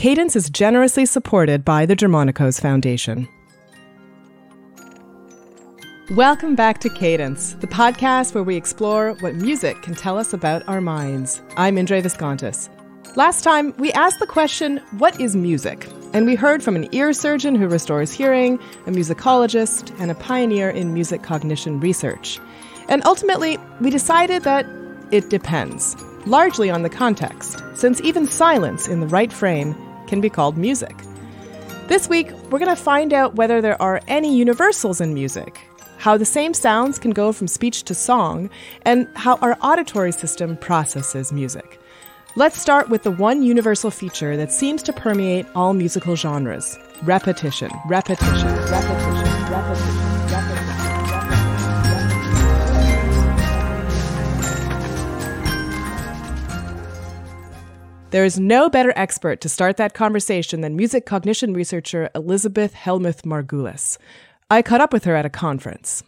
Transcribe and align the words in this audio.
Cadence 0.00 0.34
is 0.34 0.48
generously 0.48 1.04
supported 1.04 1.62
by 1.62 1.84
the 1.84 1.94
Germanacos 1.94 2.58
Foundation. 2.58 3.28
Welcome 6.12 6.54
back 6.54 6.78
to 6.78 6.88
Cadence, 6.88 7.52
the 7.60 7.66
podcast 7.66 8.32
where 8.32 8.42
we 8.42 8.56
explore 8.56 9.12
what 9.20 9.34
music 9.34 9.82
can 9.82 9.94
tell 9.94 10.16
us 10.16 10.32
about 10.32 10.66
our 10.66 10.80
minds. 10.80 11.42
I'm 11.58 11.76
Indre 11.76 12.00
Viskontas. 12.00 12.70
Last 13.14 13.44
time, 13.44 13.74
we 13.76 13.92
asked 13.92 14.20
the 14.20 14.26
question, 14.26 14.78
What 14.96 15.20
is 15.20 15.36
music? 15.36 15.86
And 16.14 16.24
we 16.24 16.34
heard 16.34 16.62
from 16.62 16.76
an 16.76 16.88
ear 16.94 17.12
surgeon 17.12 17.54
who 17.54 17.68
restores 17.68 18.10
hearing, 18.10 18.54
a 18.86 18.90
musicologist, 18.90 19.94
and 20.00 20.10
a 20.10 20.14
pioneer 20.14 20.70
in 20.70 20.94
music 20.94 21.22
cognition 21.22 21.78
research. 21.78 22.40
And 22.88 23.04
ultimately, 23.04 23.58
we 23.82 23.90
decided 23.90 24.44
that 24.44 24.64
it 25.10 25.28
depends, 25.28 25.94
largely 26.24 26.70
on 26.70 26.84
the 26.84 26.88
context, 26.88 27.62
since 27.74 28.00
even 28.00 28.26
silence 28.26 28.88
in 28.88 29.00
the 29.00 29.06
right 29.06 29.30
frame 29.30 29.76
can 30.10 30.20
be 30.20 30.28
called 30.28 30.58
music. 30.58 30.94
This 31.86 32.08
week, 32.08 32.30
we're 32.50 32.58
going 32.58 32.76
to 32.76 32.76
find 32.76 33.14
out 33.14 33.36
whether 33.36 33.62
there 33.62 33.80
are 33.80 34.02
any 34.08 34.36
universals 34.36 35.00
in 35.00 35.14
music, 35.14 35.58
how 35.98 36.16
the 36.18 36.24
same 36.24 36.52
sounds 36.52 36.98
can 36.98 37.12
go 37.12 37.32
from 37.32 37.46
speech 37.48 37.84
to 37.84 37.94
song, 37.94 38.50
and 38.82 39.08
how 39.14 39.36
our 39.36 39.56
auditory 39.62 40.12
system 40.12 40.56
processes 40.56 41.32
music. 41.32 41.80
Let's 42.34 42.60
start 42.60 42.90
with 42.90 43.04
the 43.04 43.12
one 43.12 43.42
universal 43.42 43.90
feature 43.90 44.36
that 44.36 44.52
seems 44.52 44.82
to 44.84 44.92
permeate 44.92 45.46
all 45.54 45.74
musical 45.74 46.16
genres 46.16 46.76
repetition, 47.02 47.70
repetition, 47.88 48.46
repetition, 48.68 49.52
repetition. 49.52 50.09
There 58.10 58.24
is 58.24 58.40
no 58.40 58.68
better 58.68 58.92
expert 58.96 59.40
to 59.42 59.48
start 59.48 59.76
that 59.76 59.94
conversation 59.94 60.62
than 60.62 60.74
music 60.74 61.06
cognition 61.06 61.54
researcher 61.54 62.10
Elizabeth 62.12 62.74
Hellmuth 62.74 63.22
Margulis. 63.22 63.98
I 64.50 64.62
caught 64.62 64.80
up 64.80 64.92
with 64.92 65.04
her 65.04 65.14
at 65.14 65.26
a 65.26 65.30
conference. 65.30 66.02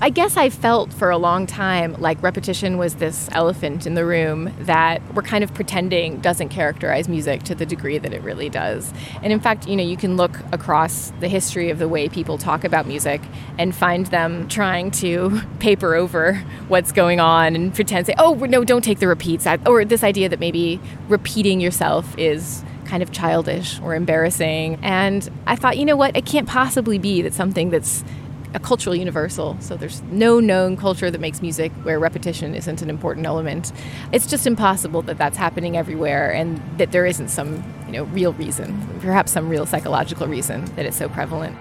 I 0.00 0.10
guess 0.10 0.36
I 0.36 0.48
felt 0.48 0.92
for 0.92 1.10
a 1.10 1.18
long 1.18 1.44
time 1.44 1.94
like 1.98 2.22
repetition 2.22 2.78
was 2.78 2.94
this 2.96 3.28
elephant 3.32 3.84
in 3.84 3.94
the 3.94 4.04
room 4.04 4.54
that 4.60 5.02
we're 5.12 5.22
kind 5.22 5.42
of 5.42 5.52
pretending 5.54 6.20
doesn't 6.20 6.50
characterize 6.50 7.08
music 7.08 7.42
to 7.44 7.54
the 7.56 7.66
degree 7.66 7.98
that 7.98 8.12
it 8.12 8.22
really 8.22 8.48
does. 8.48 8.92
And 9.24 9.32
in 9.32 9.40
fact, 9.40 9.66
you 9.66 9.74
know, 9.74 9.82
you 9.82 9.96
can 9.96 10.16
look 10.16 10.38
across 10.52 11.12
the 11.18 11.26
history 11.26 11.68
of 11.70 11.80
the 11.80 11.88
way 11.88 12.08
people 12.08 12.38
talk 12.38 12.62
about 12.62 12.86
music 12.86 13.20
and 13.58 13.74
find 13.74 14.06
them 14.06 14.46
trying 14.46 14.92
to 14.92 15.40
paper 15.58 15.96
over 15.96 16.34
what's 16.68 16.92
going 16.92 17.18
on 17.18 17.56
and 17.56 17.74
pretend 17.74 18.06
say, 18.06 18.14
"Oh, 18.18 18.34
no, 18.34 18.62
don't 18.62 18.84
take 18.84 19.00
the 19.00 19.08
repeats." 19.08 19.48
Or 19.66 19.84
this 19.84 20.04
idea 20.04 20.28
that 20.28 20.38
maybe 20.38 20.80
repeating 21.08 21.60
yourself 21.60 22.16
is 22.16 22.62
kind 22.84 23.02
of 23.02 23.10
childish 23.10 23.80
or 23.80 23.96
embarrassing. 23.96 24.78
And 24.80 25.28
I 25.46 25.56
thought, 25.56 25.76
you 25.76 25.84
know 25.84 25.96
what? 25.96 26.16
It 26.16 26.24
can't 26.24 26.48
possibly 26.48 26.98
be 26.98 27.20
that 27.22 27.34
something 27.34 27.70
that's 27.70 28.04
a 28.54 28.60
cultural 28.60 28.94
universal. 28.94 29.56
So 29.60 29.76
there's 29.76 30.02
no 30.04 30.40
known 30.40 30.76
culture 30.76 31.10
that 31.10 31.20
makes 31.20 31.42
music 31.42 31.72
where 31.82 31.98
repetition 31.98 32.54
isn't 32.54 32.82
an 32.82 32.90
important 32.90 33.26
element. 33.26 33.72
It's 34.12 34.26
just 34.26 34.46
impossible 34.46 35.02
that 35.02 35.18
that's 35.18 35.36
happening 35.36 35.76
everywhere 35.76 36.32
and 36.32 36.60
that 36.78 36.92
there 36.92 37.06
isn't 37.06 37.28
some, 37.28 37.62
you 37.86 37.92
know, 37.92 38.04
real 38.04 38.32
reason, 38.34 38.80
perhaps 39.00 39.32
some 39.32 39.48
real 39.48 39.66
psychological 39.66 40.26
reason 40.26 40.64
that 40.76 40.86
it's 40.86 40.96
so 40.96 41.08
prevalent. 41.08 41.56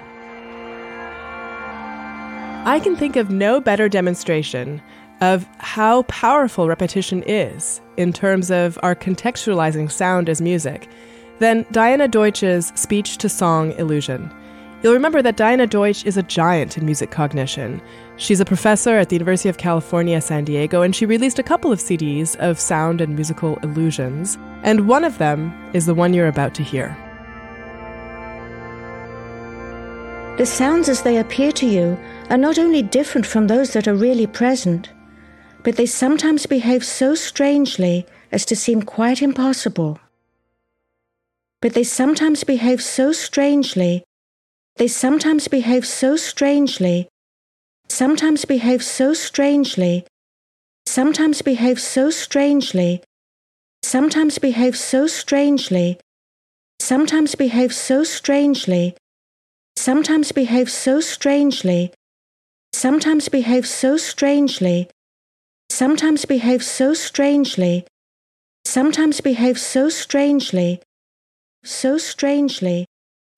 I 2.66 2.82
can 2.82 2.96
think 2.96 3.16
of 3.16 3.30
no 3.30 3.62
better 3.62 3.88
demonstration 3.88 4.82
of 5.22 5.48
how 5.60 6.04
powerful 6.04 6.68
repetition 6.68 7.24
is 7.24 7.82
in 7.96 8.14
terms 8.14 8.52
of 8.52 8.78
our 8.84 8.94
contextualizing 8.94 9.92
sound 9.92 10.30
as 10.30 10.42
music 10.42 10.88
than 11.40 11.66
Diana 11.72 12.08
Deutsch's 12.08 12.72
speech 12.76 13.18
to 13.18 13.30
song 13.30 13.72
illusion. 13.74 14.32
You'll 14.84 14.94
remember 14.94 15.24
that 15.24 15.38
Diana 15.38 15.66
Deutsch 15.66 16.06
is 16.06 16.18
a 16.18 16.24
giant 16.24 16.78
in 16.78 16.86
music 16.86 17.10
cognition. 17.10 17.82
She's 18.18 18.40
a 18.40 18.46
professor 18.46 18.98
at 18.98 19.10
the 19.10 19.16
University 19.16 19.50
of 19.50 19.58
California, 19.58 20.22
San 20.22 20.44
Diego, 20.44 20.84
and 20.84 20.96
she 20.96 21.08
released 21.08 21.40
a 21.40 21.44
couple 21.44 21.72
of 21.72 21.80
CDs 21.80 22.36
of 22.36 22.60
sound 22.60 23.02
and 23.02 23.16
musical 23.16 23.58
illusions, 23.64 24.38
and 24.62 24.88
one 24.88 25.04
of 25.04 25.18
them 25.18 25.52
is 25.74 25.88
the 25.88 25.96
one 25.96 26.14
you're 26.14 26.28
about 26.28 26.54
to 26.56 26.64
hear. 26.64 26.96
The 30.38 30.46
sounds 30.46 30.88
as 30.88 31.02
they 31.02 31.18
appear 31.18 31.52
to 31.54 31.66
you 31.66 31.98
are 32.30 32.38
not 32.38 32.60
only 32.60 32.84
different 32.84 33.26
from 33.26 33.48
those 33.48 33.74
that 33.74 33.88
are 33.88 33.96
really 33.96 34.28
present, 34.28 34.92
but 35.64 35.76
they 35.76 35.88
sometimes 35.88 36.46
behave 36.46 36.86
so 36.86 37.16
strangely 37.16 38.06
as 38.32 38.46
to 38.46 38.56
seem 38.56 38.84
quite 38.84 39.24
impossible. 39.24 40.00
But 41.62 41.74
they 41.74 41.84
sometimes 41.84 42.44
behave 42.44 42.84
so 42.84 43.12
strangely 43.12 44.04
they 44.78 44.88
sometimes 44.88 45.48
behave 45.48 45.88
so 45.88 46.16
strangely, 46.16 47.10
sometimes 47.90 48.46
behave 48.46 48.84
so 48.84 49.14
strangely, 49.14 50.06
sometimes 50.86 51.42
behave 51.42 51.80
so 51.80 52.12
strangely, 52.12 53.04
sometimes 53.84 54.38
behave 54.38 54.78
so 54.78 55.08
strangely, 55.08 56.00
sometimes 56.80 57.34
behave 57.34 57.74
so 57.74 58.04
strangely, 58.04 58.96
sometimes 59.76 60.30
behave 60.32 60.70
so 60.70 61.00
strangely, 61.02 61.92
sometimes 62.74 63.30
behave 63.30 63.66
so 63.66 63.98
strangely, 63.98 64.78
sometimes 65.72 66.26
behave 66.26 66.64
so 66.64 66.94
strangely, 66.94 67.86
sometimes 68.64 69.22
behave 69.22 69.58
so 69.60 69.90
strangely, 69.90 70.80
so 71.64 71.98
strangely, 71.98 72.86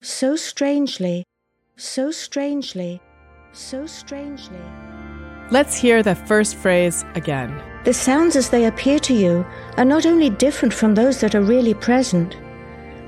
so 0.02 0.36
strangely, 0.36 1.24
so 1.80 2.10
strangely, 2.10 3.00
so 3.52 3.86
strangely. 3.86 4.60
Let's 5.50 5.76
hear 5.76 6.02
the 6.02 6.14
first 6.14 6.56
phrase 6.56 7.04
again. 7.14 7.60
The 7.84 7.94
sounds 7.94 8.36
as 8.36 8.50
they 8.50 8.66
appear 8.66 8.98
to 9.00 9.14
you 9.14 9.44
are 9.76 9.84
not 9.84 10.06
only 10.06 10.30
different 10.30 10.74
from 10.74 10.94
those 10.94 11.20
that 11.20 11.34
are 11.34 11.42
really 11.42 11.74
present, 11.74 12.36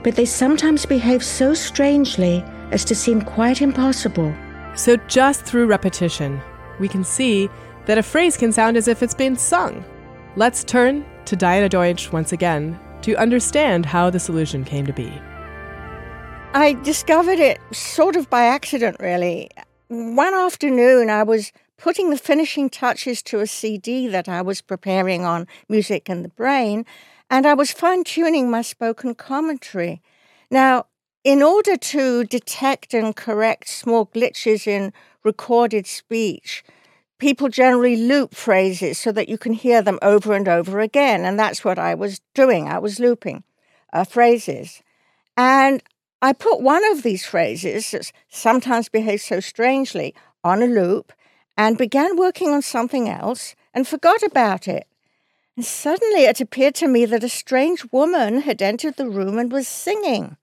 but 0.03 0.17
they 0.17 0.25
sometimes 0.25 0.87
behave 0.87 1.23
so 1.23 1.55
strangely 1.55 2.43
as 2.71 2.85
to 2.87 2.95
seem 2.95 3.21
quite 3.21 3.63
impossible. 3.63 4.35
So, 4.75 4.97
just 5.07 5.45
through 5.45 5.67
repetition, 5.67 6.41
we 6.81 6.89
can 6.89 7.05
see 7.05 7.49
that 7.85 7.99
a 7.99 8.03
phrase 8.03 8.37
can 8.37 8.53
sound 8.53 8.77
as 8.77 8.89
if 8.89 9.03
it's 9.03 9.15
been 9.15 9.37
sung. 9.37 9.85
Let's 10.35 10.65
turn 10.65 11.05
to 11.27 11.37
Diana 11.37 11.69
Deutsch 11.69 12.11
once 12.11 12.33
again 12.33 12.81
to 13.03 13.15
understand 13.17 13.85
how 13.85 14.09
this 14.09 14.29
illusion 14.29 14.65
came 14.65 14.87
to 14.87 14.93
be. 14.93 15.13
I 16.55 16.75
discovered 16.75 17.39
it 17.39 17.59
sort 17.73 18.15
of 18.15 18.29
by 18.29 18.45
accident, 18.45 18.99
really. 19.01 19.49
One 19.89 20.35
afternoon, 20.35 21.09
I 21.09 21.23
was 21.23 21.51
putting 21.79 22.11
the 22.11 22.19
finishing 22.19 22.69
touches 22.69 23.23
to 23.23 23.41
a 23.41 23.47
CD 23.47 24.07
that 24.09 24.29
I 24.29 24.43
was 24.43 24.61
preparing 24.61 25.25
on 25.25 25.47
Music 25.71 26.11
and 26.11 26.23
the 26.23 26.29
Brain, 26.29 26.85
and 27.31 27.47
I 27.47 27.55
was 27.55 27.71
fine 27.71 28.05
tuning 28.05 28.51
my 28.51 28.61
spoken 28.61 29.15
commentary. 29.15 30.03
Now, 30.51 30.85
in 31.25 31.43
order 31.43 31.79
to 31.79 32.25
detect 32.25 32.93
and 32.93 33.17
correct 33.17 33.69
small 33.69 34.05
glitches 34.05 34.67
in 34.67 34.93
recorded 35.25 35.87
speech, 35.87 36.63
people 37.17 37.49
generally 37.49 37.97
loop 37.97 38.35
phrases 38.35 38.99
so 38.99 39.11
that 39.13 39.31
you 39.31 39.39
can 39.39 39.55
hear 39.55 39.81
them 39.81 39.99
over 40.03 40.35
and 40.35 40.47
over 40.47 40.81
again. 40.81 41.25
And 41.25 41.39
that's 41.39 41.65
what 41.65 41.79
I 41.79 41.95
was 41.95 42.21
doing. 42.35 42.69
I 42.69 42.79
was 42.79 43.01
looping 43.01 43.43
uh, 43.91 44.05
phrases. 44.05 44.83
And 45.35 45.83
I 46.25 46.33
put 46.33 46.61
one 46.61 46.89
of 46.93 47.03
these 47.03 47.27
phrases, 47.27 47.91
that 47.91 48.13
sometimes 48.29 48.89
behaves 48.89 49.25
so 49.25 49.41
strangely, 49.41 50.15
on 50.45 50.63
a 50.63 50.67
loop 50.67 51.13
and 51.57 51.77
began 51.77 52.17
working 52.17 52.51
on 52.51 52.63
something 52.63 53.09
else 53.09 53.57
and 53.75 53.89
forgot 53.89 54.23
about 54.23 54.69
it. 54.69 54.87
And 55.57 55.65
suddenly 55.67 56.23
it 56.23 56.41
appeared 56.41 56.77
to 56.77 56.89
me 56.89 57.05
that 57.07 57.25
a 57.25 57.29
strange 57.29 57.85
woman 57.93 58.43
had 58.43 58.63
entered 58.63 58.97
the 58.97 59.09
room 59.09 59.37
and 59.37 59.51
was 59.51 59.67
singing. 59.67 60.37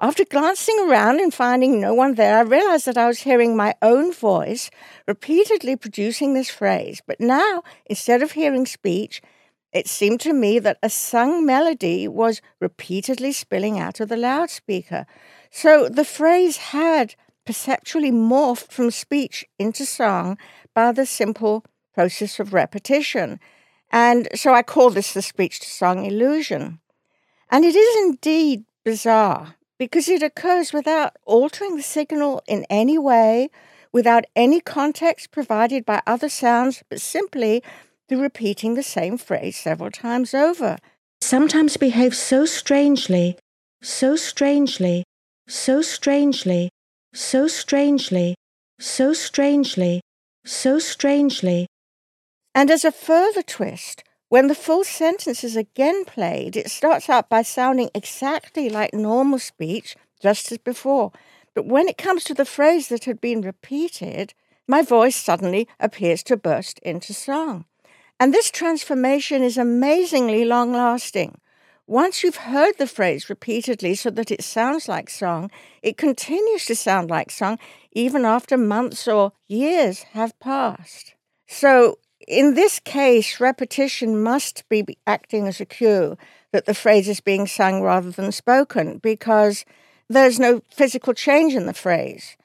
After 0.00 0.24
glancing 0.24 0.78
around 0.86 1.20
and 1.20 1.34
finding 1.34 1.80
no 1.80 1.92
one 1.92 2.14
there, 2.14 2.38
I 2.38 2.42
realized 2.42 2.86
that 2.86 2.98
I 2.98 3.06
was 3.06 3.20
hearing 3.20 3.56
my 3.56 3.74
own 3.82 4.12
voice 4.12 4.70
repeatedly 5.08 5.74
producing 5.74 6.34
this 6.34 6.50
phrase. 6.50 7.02
But 7.06 7.18
now, 7.18 7.62
instead 7.86 8.22
of 8.22 8.32
hearing 8.32 8.66
speech, 8.66 9.22
it 9.76 9.86
seemed 9.86 10.20
to 10.20 10.32
me 10.32 10.58
that 10.58 10.78
a 10.82 10.88
sung 10.88 11.44
melody 11.44 12.08
was 12.08 12.40
repeatedly 12.60 13.30
spilling 13.30 13.78
out 13.78 14.00
of 14.00 14.08
the 14.08 14.16
loudspeaker. 14.16 15.06
So 15.50 15.88
the 15.90 16.04
phrase 16.04 16.56
had 16.56 17.14
perceptually 17.44 18.10
morphed 18.10 18.72
from 18.72 18.90
speech 18.90 19.44
into 19.58 19.84
song 19.84 20.38
by 20.74 20.92
the 20.92 21.04
simple 21.04 21.62
process 21.94 22.40
of 22.40 22.54
repetition. 22.54 23.38
And 23.90 24.28
so 24.34 24.54
I 24.54 24.62
call 24.62 24.88
this 24.88 25.12
the 25.12 25.20
speech 25.20 25.60
to 25.60 25.68
song 25.68 26.06
illusion. 26.06 26.80
And 27.50 27.62
it 27.62 27.76
is 27.76 27.96
indeed 28.04 28.64
bizarre 28.82 29.56
because 29.78 30.08
it 30.08 30.22
occurs 30.22 30.72
without 30.72 31.16
altering 31.26 31.76
the 31.76 31.82
signal 31.82 32.42
in 32.48 32.64
any 32.70 32.96
way, 32.96 33.50
without 33.92 34.24
any 34.34 34.60
context 34.60 35.30
provided 35.30 35.84
by 35.84 36.00
other 36.06 36.30
sounds, 36.30 36.82
but 36.88 37.00
simply 37.00 37.62
through 38.08 38.20
repeating 38.20 38.74
the 38.74 38.82
same 38.82 39.18
phrase 39.18 39.56
several 39.56 39.90
times 39.90 40.34
over. 40.34 40.78
Sometimes 41.20 41.76
behave 41.76 42.14
so 42.14 42.44
strangely, 42.44 43.38
so 43.82 44.16
strangely, 44.16 45.04
so 45.48 45.82
strangely, 45.82 46.70
so 47.12 47.48
strangely, 47.48 48.34
so 48.78 49.12
strangely, 49.12 50.00
so 50.44 50.78
strangely. 50.78 51.66
And 52.54 52.70
as 52.70 52.84
a 52.84 52.92
further 52.92 53.42
twist, 53.42 54.04
when 54.28 54.48
the 54.48 54.54
full 54.54 54.84
sentence 54.84 55.44
is 55.44 55.56
again 55.56 56.04
played, 56.04 56.56
it 56.56 56.70
starts 56.70 57.08
out 57.08 57.28
by 57.28 57.42
sounding 57.42 57.90
exactly 57.94 58.68
like 58.68 58.92
normal 58.92 59.38
speech, 59.38 59.96
just 60.20 60.50
as 60.50 60.58
before. 60.58 61.12
But 61.54 61.66
when 61.66 61.88
it 61.88 61.96
comes 61.96 62.24
to 62.24 62.34
the 62.34 62.44
phrase 62.44 62.88
that 62.88 63.04
had 63.04 63.20
been 63.20 63.40
repeated, 63.40 64.34
my 64.66 64.82
voice 64.82 65.16
suddenly 65.16 65.68
appears 65.78 66.22
to 66.24 66.36
burst 66.36 66.78
into 66.80 67.14
song. 67.14 67.66
And 68.18 68.32
this 68.32 68.50
transformation 68.50 69.42
is 69.42 69.58
amazingly 69.58 70.44
long 70.44 70.72
lasting. 70.72 71.38
Once 71.86 72.24
you've 72.24 72.36
heard 72.36 72.76
the 72.78 72.86
phrase 72.86 73.30
repeatedly 73.30 73.94
so 73.94 74.10
that 74.10 74.30
it 74.30 74.42
sounds 74.42 74.88
like 74.88 75.08
song, 75.08 75.50
it 75.82 75.96
continues 75.96 76.64
to 76.64 76.74
sound 76.74 77.10
like 77.10 77.30
song 77.30 77.58
even 77.92 78.24
after 78.24 78.56
months 78.56 79.06
or 79.06 79.32
years 79.46 80.02
have 80.14 80.38
passed. 80.40 81.14
So, 81.46 81.98
in 82.26 82.54
this 82.54 82.80
case, 82.80 83.38
repetition 83.38 84.20
must 84.20 84.68
be 84.68 84.84
acting 85.06 85.46
as 85.46 85.60
a 85.60 85.66
cue 85.66 86.16
that 86.50 86.66
the 86.66 86.74
phrase 86.74 87.08
is 87.08 87.20
being 87.20 87.46
sung 87.46 87.82
rather 87.82 88.10
than 88.10 88.32
spoken 88.32 88.98
because 88.98 89.64
there's 90.08 90.40
no 90.40 90.62
physical 90.70 91.14
change 91.14 91.54
in 91.54 91.66
the 91.66 91.74
phrase. 91.74 92.36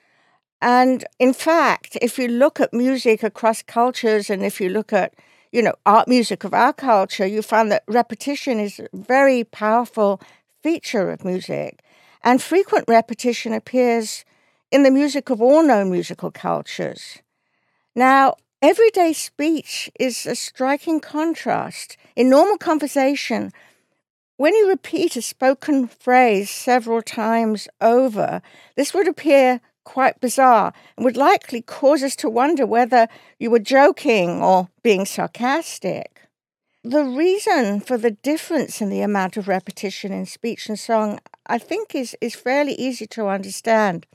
And 0.62 1.03
in 1.18 1.33
fact, 1.33 1.97
if 2.00 2.19
you 2.19 2.27
look 2.27 2.59
at 2.59 2.73
music 2.73 3.23
across 3.23 3.63
cultures 3.63 4.29
and 4.29 4.44
if 4.44 4.62
you 4.62 4.69
look 4.69 4.94
at 4.94 5.15
you 5.51 5.62
know, 5.62 5.74
art 5.86 6.07
music 6.07 6.44
of 6.44 6.53
our 6.53 6.74
culture, 6.74 7.25
you 7.25 7.42
find 7.42 7.71
that 7.71 7.83
repetition 7.88 8.59
is 8.59 8.80
a 8.80 8.88
very 8.94 9.44
powerful 9.44 10.21
feature 10.63 11.12
of 11.12 11.25
music. 11.25 11.81
And 12.24 12.42
frequent 12.42 12.86
repetition 12.88 13.53
appears 13.53 14.24
in 14.71 14.83
the 14.83 14.92
music 14.92 15.30
of 15.30 15.42
all 15.42 15.63
known 15.63 15.92
musical 15.92 16.31
cultures. 16.31 17.19
Now, 17.95 18.36
everyday 18.62 19.12
speech 19.12 19.92
is 20.00 20.25
a 20.25 20.36
striking 20.36 21.00
contrast. 21.00 21.97
In 22.15 22.30
normal 22.30 22.57
conversation, 22.57 23.51
when 24.38 24.56
you 24.56 24.69
repeat 24.69 25.15
a 25.18 25.21
spoken 25.21 25.88
phrase 25.88 26.50
several 26.50 27.01
times 27.01 27.68
over, 27.81 28.42
this 28.75 28.94
would 28.94 29.07
appear 29.07 29.59
quite 29.83 30.19
bizarre 30.19 30.74
and 30.95 31.04
would 31.04 31.18
likely 31.18 31.62
cause 31.62 32.04
us 32.04 32.16
to 32.18 32.30
wonder 32.30 32.66
whether 32.66 33.07
you 33.39 33.50
were 33.50 33.60
joking 33.60 34.42
or 34.42 34.69
being 34.83 35.06
sarcastic. 35.06 36.22
The 36.83 37.04
reason 37.04 37.80
for 37.80 37.98
the 37.98 38.12
difference 38.12 38.81
in 38.81 38.89
the 38.89 39.01
amount 39.01 39.38
of 39.38 39.48
repetition 39.48 40.12
in 40.12 40.25
speech 40.25 40.68
and 40.68 40.80
song, 40.80 41.19
I 41.45 41.60
think, 41.60 41.94
is, 41.94 42.16
is 42.22 42.33
fairly 42.33 42.74
easy 42.74 43.06
to 43.07 43.28
understand. 43.28 44.07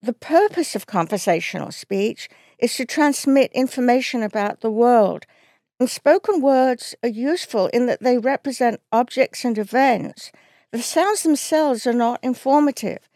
The 0.00 0.12
purpose 0.12 0.76
of 0.76 0.86
conversational 0.86 1.72
speech 1.72 2.28
is 2.58 2.76
to 2.76 2.84
transmit 2.84 3.50
information 3.52 4.22
about 4.22 4.60
the 4.60 4.70
world, 4.70 5.26
and 5.80 5.90
spoken 5.90 6.40
words 6.40 6.94
are 7.02 7.08
useful 7.08 7.66
in 7.68 7.86
that 7.86 8.00
they 8.00 8.18
represent 8.18 8.80
objects 8.92 9.44
and 9.44 9.58
events. 9.58 10.30
The 10.70 10.82
sounds 10.82 11.24
themselves 11.24 11.84
are 11.84 11.92
not 11.92 12.22
informative. 12.22 13.08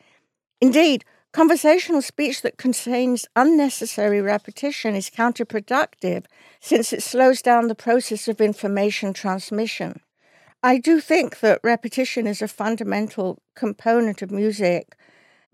Indeed, 0.61 1.05
Conversational 1.33 2.03
speech 2.03 2.43
that 2.43 2.59
contains 2.59 3.27
unnecessary 3.35 4.21
repetition 4.21 4.95
is 4.95 5.09
counterproductive 5.09 6.27
since 6.61 6.93
it 6.93 7.03
slows 7.03 7.41
down 7.41 7.69
the 7.69 7.75
process 7.75 8.29
of 8.29 8.39
information 8.39 9.15
transmission. 9.15 10.01
I 10.63 10.77
do 10.77 11.01
think 11.01 11.41
that 11.41 11.61
repetition 11.65 12.27
is 12.27 12.43
a 12.43 12.49
fundamental 12.49 13.39
component 13.55 14.21
of 14.21 14.31
music 14.31 14.95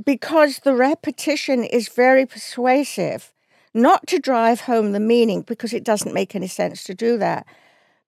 because 0.05 0.59
the 0.59 0.75
repetition 0.75 1.63
is 1.63 1.89
very 1.89 2.27
persuasive, 2.27 3.33
not 3.73 4.05
to 4.09 4.19
drive 4.19 4.63
home 4.63 4.91
the 4.91 5.01
meaning 5.01 5.43
because 5.43 5.73
it 5.73 5.85
doesn't 5.85 6.13
make 6.13 6.35
any 6.35 6.49
sense 6.49 6.83
to 6.85 6.95
do 6.95 7.17
that, 7.19 7.47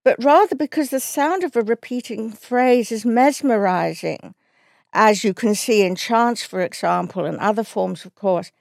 but 0.03 0.23
rather 0.23 0.57
because 0.57 0.91
the 0.91 0.99
sound 0.99 1.45
of 1.45 1.55
a 1.55 1.63
repeating 1.63 2.33
phrase 2.33 2.91
is 2.91 3.05
mesmerizing 3.05 4.35
as 4.93 5.25
you 5.25 5.35
can 5.35 5.55
see 5.55 5.83
in 5.83 5.95
chants, 5.95 6.43
for 6.43 6.61
example, 6.63 7.25
and 7.25 7.39
other 7.39 7.65
forms 7.65 8.05
of 8.05 8.15
chorus. 8.15 8.53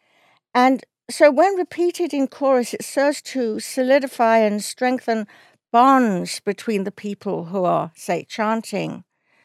And 0.53 0.83
so, 1.09 1.31
when 1.31 1.55
repeated 1.55 2.13
in 2.13 2.27
chorus, 2.27 2.73
it 2.73 2.83
serves 2.83 3.21
to 3.33 3.59
solidify 3.59 4.39
and 4.39 4.63
strengthen 4.63 5.27
bonds 5.71 6.39
between 6.39 6.83
the 6.83 6.91
people 6.91 7.45
who 7.45 7.63
are, 7.63 7.91
say, 7.95 8.25
chanting. 8.27 9.03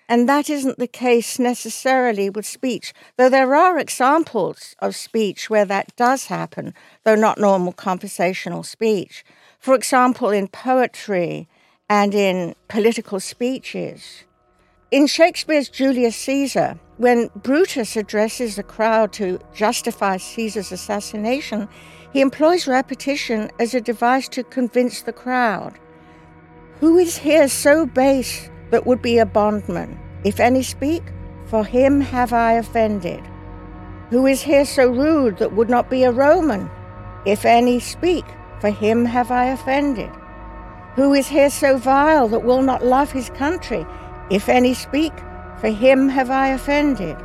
And 0.08 0.28
that 0.28 0.50
isn't 0.50 0.78
the 0.78 0.86
case 0.86 1.38
necessarily 1.38 2.28
with 2.28 2.44
speech, 2.44 2.92
though 3.16 3.30
there 3.30 3.54
are 3.54 3.78
examples 3.78 4.76
of 4.80 4.94
speech 4.94 5.48
where 5.48 5.64
that 5.64 5.96
does 5.96 6.26
happen, 6.26 6.74
though 7.04 7.14
not 7.14 7.38
normal 7.38 7.72
conversational 7.72 8.62
speech. 8.62 9.24
For 9.58 9.74
example, 9.74 10.28
in 10.28 10.48
poetry 10.48 11.48
and 11.88 12.14
in 12.14 12.54
political 12.68 13.20
speeches. 13.20 14.24
In 14.94 15.08
Shakespeare's 15.08 15.68
Julius 15.68 16.14
Caesar, 16.18 16.78
when 16.98 17.28
Brutus 17.34 17.96
addresses 17.96 18.54
the 18.54 18.62
crowd 18.62 19.12
to 19.14 19.40
justify 19.52 20.18
Caesar's 20.18 20.70
assassination, 20.70 21.68
he 22.12 22.20
employs 22.20 22.68
repetition 22.68 23.50
as 23.58 23.74
a 23.74 23.80
device 23.80 24.28
to 24.28 24.44
convince 24.44 25.02
the 25.02 25.12
crowd. 25.12 25.76
Who 26.78 26.96
is 26.96 27.16
here 27.16 27.48
so 27.48 27.86
base 27.86 28.48
that 28.70 28.86
would 28.86 29.02
be 29.02 29.18
a 29.18 29.26
bondman? 29.26 29.98
If 30.22 30.38
any 30.38 30.62
speak, 30.62 31.02
for 31.46 31.64
him 31.64 32.00
have 32.00 32.32
I 32.32 32.52
offended. 32.52 33.24
Who 34.10 34.26
is 34.26 34.42
here 34.42 34.64
so 34.64 34.88
rude 34.88 35.38
that 35.38 35.56
would 35.56 35.68
not 35.68 35.90
be 35.90 36.04
a 36.04 36.12
Roman? 36.12 36.70
If 37.26 37.44
any 37.44 37.80
speak, 37.80 38.26
for 38.60 38.70
him 38.70 39.06
have 39.06 39.32
I 39.32 39.46
offended. 39.46 40.12
Who 40.94 41.14
is 41.14 41.26
here 41.26 41.50
so 41.50 41.78
vile 41.78 42.28
that 42.28 42.44
will 42.44 42.62
not 42.62 42.84
love 42.84 43.10
his 43.10 43.28
country? 43.30 43.84
If 44.30 44.48
any 44.48 44.74
speak, 44.74 45.12
for 45.60 45.68
him 45.68 46.08
have 46.08 46.30
I 46.30 46.48
offended. 46.48 47.16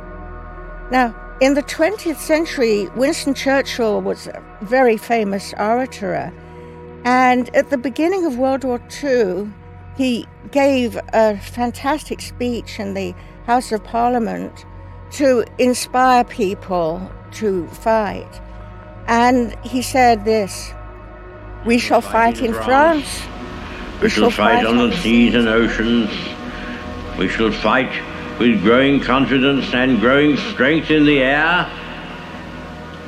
Now, 0.90 1.14
in 1.40 1.54
the 1.54 1.62
20th 1.62 2.16
century, 2.16 2.88
Winston 2.96 3.34
Churchill 3.34 4.02
was 4.02 4.26
a 4.26 4.42
very 4.62 4.96
famous 4.96 5.54
orator. 5.58 6.32
And 7.04 7.54
at 7.56 7.70
the 7.70 7.78
beginning 7.78 8.26
of 8.26 8.36
World 8.36 8.64
War 8.64 8.80
II, 9.02 9.50
he 9.96 10.26
gave 10.50 10.98
a 11.14 11.38
fantastic 11.38 12.20
speech 12.20 12.78
in 12.78 12.94
the 12.94 13.14
House 13.46 13.72
of 13.72 13.82
Parliament 13.84 14.64
to 15.12 15.44
inspire 15.58 16.24
people 16.24 17.10
to 17.32 17.66
fight. 17.68 18.40
And 19.06 19.56
he 19.64 19.82
said 19.82 20.24
this 20.24 20.72
We 21.64 21.78
shall 21.78 22.00
fight 22.00 22.42
in 22.42 22.52
France. 22.52 23.22
We 24.02 24.08
shall 24.08 24.30
fight 24.30 24.64
on 24.66 24.76
the 24.76 24.96
seas 24.98 25.34
and 25.34 25.48
oceans 25.48 26.10
we 27.18 27.28
shall 27.28 27.52
fight 27.52 27.90
with 28.38 28.62
growing 28.62 29.00
confidence 29.00 29.72
and 29.74 30.00
growing 30.00 30.36
strength 30.36 30.90
in 30.90 31.04
the 31.04 31.20
air. 31.20 31.70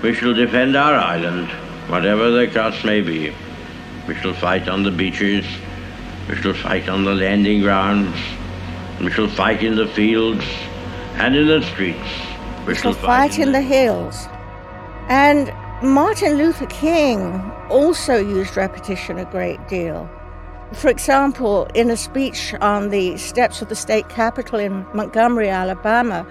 We 0.02 0.14
shall 0.14 0.34
defend 0.34 0.76
our 0.76 0.94
island, 0.94 1.48
whatever 1.88 2.30
the 2.30 2.48
cost 2.48 2.84
may 2.84 3.00
be. 3.00 3.32
We 4.06 4.14
shall 4.16 4.34
fight 4.34 4.68
on 4.68 4.82
the 4.82 4.90
beaches. 4.90 5.46
We 6.28 6.36
shall 6.36 6.54
fight 6.54 6.88
on 6.88 7.04
the 7.04 7.14
landing 7.14 7.62
grounds. 7.62 8.16
We 9.00 9.10
shall 9.10 9.28
fight 9.28 9.62
in 9.62 9.76
the 9.76 9.86
fields 9.88 10.44
and 11.14 11.34
in 11.34 11.46
the 11.46 11.62
streets. 11.62 12.08
We 12.66 12.74
shall 12.74 12.92
fight, 12.92 13.06
fight 13.06 13.38
in, 13.38 13.48
in 13.48 13.52
the 13.52 13.62
hills. 13.62 14.26
And 15.08 15.52
Martin 15.82 16.36
Luther 16.36 16.66
King 16.66 17.40
also 17.70 18.16
used 18.16 18.56
repetition 18.56 19.18
a 19.18 19.24
great 19.24 19.66
deal. 19.68 20.08
For 20.74 20.88
example, 20.88 21.66
in 21.74 21.90
a 21.90 21.96
speech 21.96 22.54
on 22.60 22.88
the 22.88 23.16
steps 23.16 23.62
of 23.62 23.68
the 23.68 23.76
state 23.76 24.08
capitol 24.08 24.58
in 24.58 24.86
Montgomery, 24.94 25.48
Alabama, 25.48 26.26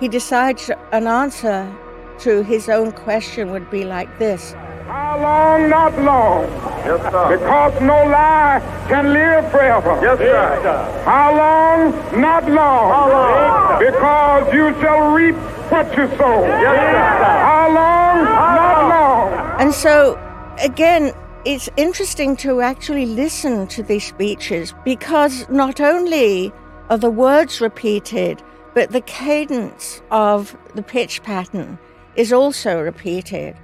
he 0.00 0.08
decides 0.08 0.70
an 0.92 1.06
answer 1.06 1.72
to 2.18 2.42
his 2.42 2.68
own 2.68 2.92
question 2.92 3.50
would 3.50 3.70
be 3.70 3.84
like 3.84 4.18
this 4.18 4.52
How 4.86 5.18
long, 5.20 5.70
not 5.70 5.98
long? 5.98 6.42
Yes, 6.84 7.00
sir. 7.10 7.38
Because 7.38 7.80
no 7.80 8.04
lie 8.04 8.60
can 8.88 9.12
live 9.12 9.50
forever. 9.50 9.98
Yes, 10.02 10.18
sir. 10.18 11.02
How 11.04 11.36
long, 11.36 12.20
not 12.20 12.44
long? 12.50 12.90
How 12.90 13.08
long? 13.10 13.78
Because 13.78 14.52
you 14.52 14.74
shall 14.80 15.12
reap 15.12 15.36
what 15.70 15.86
you 15.96 16.06
sow. 16.16 16.42
Yes, 16.44 16.76
sir. 16.92 17.34
How 17.50 17.66
long, 17.68 18.26
How 18.26 18.54
not 18.60 18.88
long? 18.88 19.60
And 19.60 19.72
so, 19.72 20.18
again, 20.58 21.14
it's 21.44 21.68
interesting 21.76 22.36
to 22.36 22.60
actually 22.62 23.06
listen 23.06 23.66
to 23.68 23.82
these 23.82 24.04
speeches 24.04 24.74
because 24.84 25.48
not 25.48 25.80
only 25.80 26.52
are 26.88 26.98
the 26.98 27.10
words 27.10 27.60
repeated, 27.60 28.42
but 28.74 28.90
the 28.90 29.02
cadence 29.02 30.02
of 30.10 30.56
the 30.74 30.82
pitch 30.82 31.22
pattern 31.22 31.78
is 32.16 32.32
also 32.32 32.80
repeated. 32.80 33.56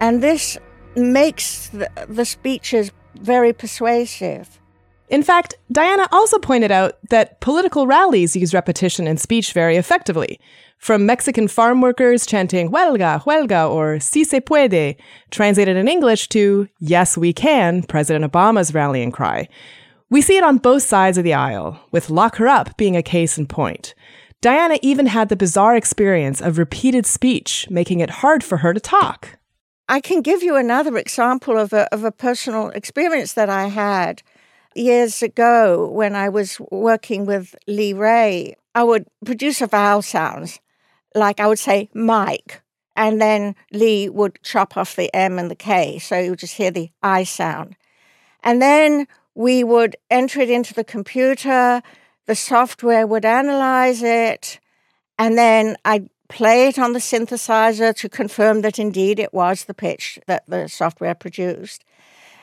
And 0.00 0.22
this 0.22 0.58
makes 0.96 1.68
the, 1.68 1.88
the 2.08 2.24
speeches 2.24 2.90
very 3.14 3.52
persuasive. 3.52 4.59
In 5.10 5.24
fact, 5.24 5.56
Diana 5.72 6.06
also 6.12 6.38
pointed 6.38 6.70
out 6.70 6.98
that 7.10 7.40
political 7.40 7.88
rallies 7.88 8.36
use 8.36 8.54
repetition 8.54 9.08
in 9.08 9.16
speech 9.16 9.52
very 9.52 9.76
effectively. 9.76 10.38
From 10.78 11.04
Mexican 11.04 11.48
farm 11.48 11.80
workers 11.80 12.24
chanting 12.24 12.70
huelga, 12.70 13.20
huelga, 13.24 13.68
or 13.68 13.98
si 13.98 14.22
se 14.22 14.40
puede, 14.40 14.96
translated 15.32 15.76
in 15.76 15.88
English 15.88 16.28
to 16.28 16.68
yes, 16.78 17.18
we 17.18 17.32
can, 17.32 17.82
President 17.82 18.30
Obama's 18.30 18.72
rallying 18.72 19.10
cry. 19.10 19.48
We 20.10 20.22
see 20.22 20.36
it 20.36 20.44
on 20.44 20.58
both 20.58 20.84
sides 20.84 21.18
of 21.18 21.24
the 21.24 21.34
aisle, 21.34 21.80
with 21.90 22.08
lock 22.08 22.36
her 22.36 22.46
up 22.46 22.76
being 22.76 22.96
a 22.96 23.02
case 23.02 23.36
in 23.36 23.46
point. 23.46 23.94
Diana 24.40 24.78
even 24.80 25.06
had 25.06 25.28
the 25.28 25.36
bizarre 25.36 25.76
experience 25.76 26.40
of 26.40 26.56
repeated 26.56 27.04
speech, 27.04 27.66
making 27.68 27.98
it 27.98 28.10
hard 28.10 28.44
for 28.44 28.58
her 28.58 28.72
to 28.72 28.80
talk. 28.80 29.38
I 29.88 30.00
can 30.00 30.22
give 30.22 30.42
you 30.42 30.54
another 30.54 30.96
example 30.96 31.58
of 31.58 31.72
a, 31.72 31.92
of 31.92 32.04
a 32.04 32.12
personal 32.12 32.70
experience 32.70 33.32
that 33.32 33.50
I 33.50 33.66
had 33.66 34.22
years 34.74 35.22
ago 35.22 35.88
when 35.88 36.14
I 36.14 36.28
was 36.28 36.60
working 36.70 37.26
with 37.26 37.54
Lee 37.66 37.92
Ray. 37.92 38.56
I 38.74 38.84
would 38.84 39.06
produce 39.24 39.60
a 39.60 39.66
vowel 39.66 40.02
sounds, 40.02 40.60
like 41.14 41.40
I 41.40 41.46
would 41.46 41.58
say 41.58 41.90
Mike, 41.92 42.62
and 42.96 43.20
then 43.20 43.56
Lee 43.72 44.08
would 44.08 44.38
chop 44.42 44.76
off 44.76 44.96
the 44.96 45.14
M 45.14 45.38
and 45.38 45.50
the 45.50 45.56
K, 45.56 45.98
so 45.98 46.18
you 46.18 46.36
just 46.36 46.54
hear 46.56 46.70
the 46.70 46.90
I 47.02 47.24
sound. 47.24 47.76
And 48.42 48.62
then 48.62 49.06
we 49.34 49.64
would 49.64 49.96
enter 50.10 50.40
it 50.40 50.50
into 50.50 50.74
the 50.74 50.84
computer, 50.84 51.82
the 52.26 52.34
software 52.36 53.06
would 53.06 53.24
analyze 53.24 54.02
it, 54.02 54.60
and 55.18 55.36
then 55.36 55.76
I'd 55.84 56.08
play 56.28 56.68
it 56.68 56.78
on 56.78 56.92
the 56.92 57.00
synthesizer 57.00 57.94
to 57.96 58.08
confirm 58.08 58.62
that 58.62 58.78
indeed 58.78 59.18
it 59.18 59.34
was 59.34 59.64
the 59.64 59.74
pitch 59.74 60.18
that 60.26 60.44
the 60.46 60.68
software 60.68 61.14
produced. 61.14 61.84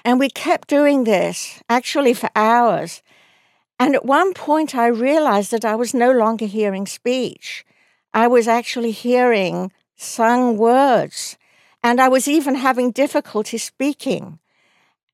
And 0.05 0.19
we 0.19 0.29
kept 0.29 0.67
doing 0.67 1.03
this 1.03 1.61
actually 1.69 2.13
for 2.13 2.29
hours. 2.35 3.01
And 3.79 3.95
at 3.95 4.05
one 4.05 4.33
point, 4.33 4.75
I 4.75 4.87
realized 4.87 5.51
that 5.51 5.65
I 5.65 5.75
was 5.75 5.93
no 5.93 6.11
longer 6.11 6.45
hearing 6.45 6.87
speech. 6.87 7.65
I 8.13 8.27
was 8.27 8.47
actually 8.47 8.91
hearing 8.91 9.71
sung 9.95 10.57
words. 10.57 11.37
And 11.83 12.01
I 12.01 12.07
was 12.07 12.27
even 12.27 12.55
having 12.55 12.91
difficulty 12.91 13.57
speaking. 13.57 14.39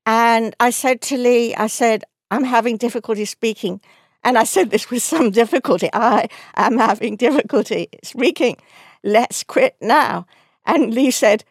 And 0.06 0.54
I 0.60 0.70
said 0.70 1.00
to 1.02 1.16
Lee, 1.16 1.54
I 1.54 1.66
said, 1.66 2.04
I'm 2.30 2.44
having 2.44 2.76
difficulty 2.76 3.24
speaking. 3.24 3.80
And 4.22 4.38
I 4.38 4.44
said 4.44 4.70
this 4.70 4.90
with 4.90 5.02
some 5.02 5.30
difficulty. 5.30 5.90
I 5.92 6.28
am 6.56 6.78
having 6.78 7.16
difficulty 7.16 7.88
speaking. 8.02 8.56
Let's 9.02 9.44
quit 9.44 9.76
now. 9.80 10.26
And 10.64 10.94
Lee 10.94 11.10
said, 11.10 11.44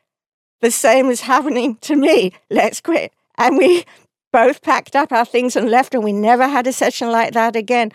The 0.61 0.71
same 0.71 1.09
is 1.11 1.21
happening 1.21 1.75
to 1.81 1.95
me. 1.95 2.33
Let's 2.49 2.81
quit. 2.81 3.13
And 3.37 3.57
we 3.57 3.85
both 4.31 4.61
packed 4.61 4.95
up 4.95 5.11
our 5.11 5.25
things 5.25 5.55
and 5.55 5.69
left, 5.69 5.93
and 5.93 6.03
we 6.03 6.13
never 6.13 6.47
had 6.47 6.67
a 6.67 6.73
session 6.73 7.11
like 7.11 7.33
that 7.33 7.55
again. 7.55 7.91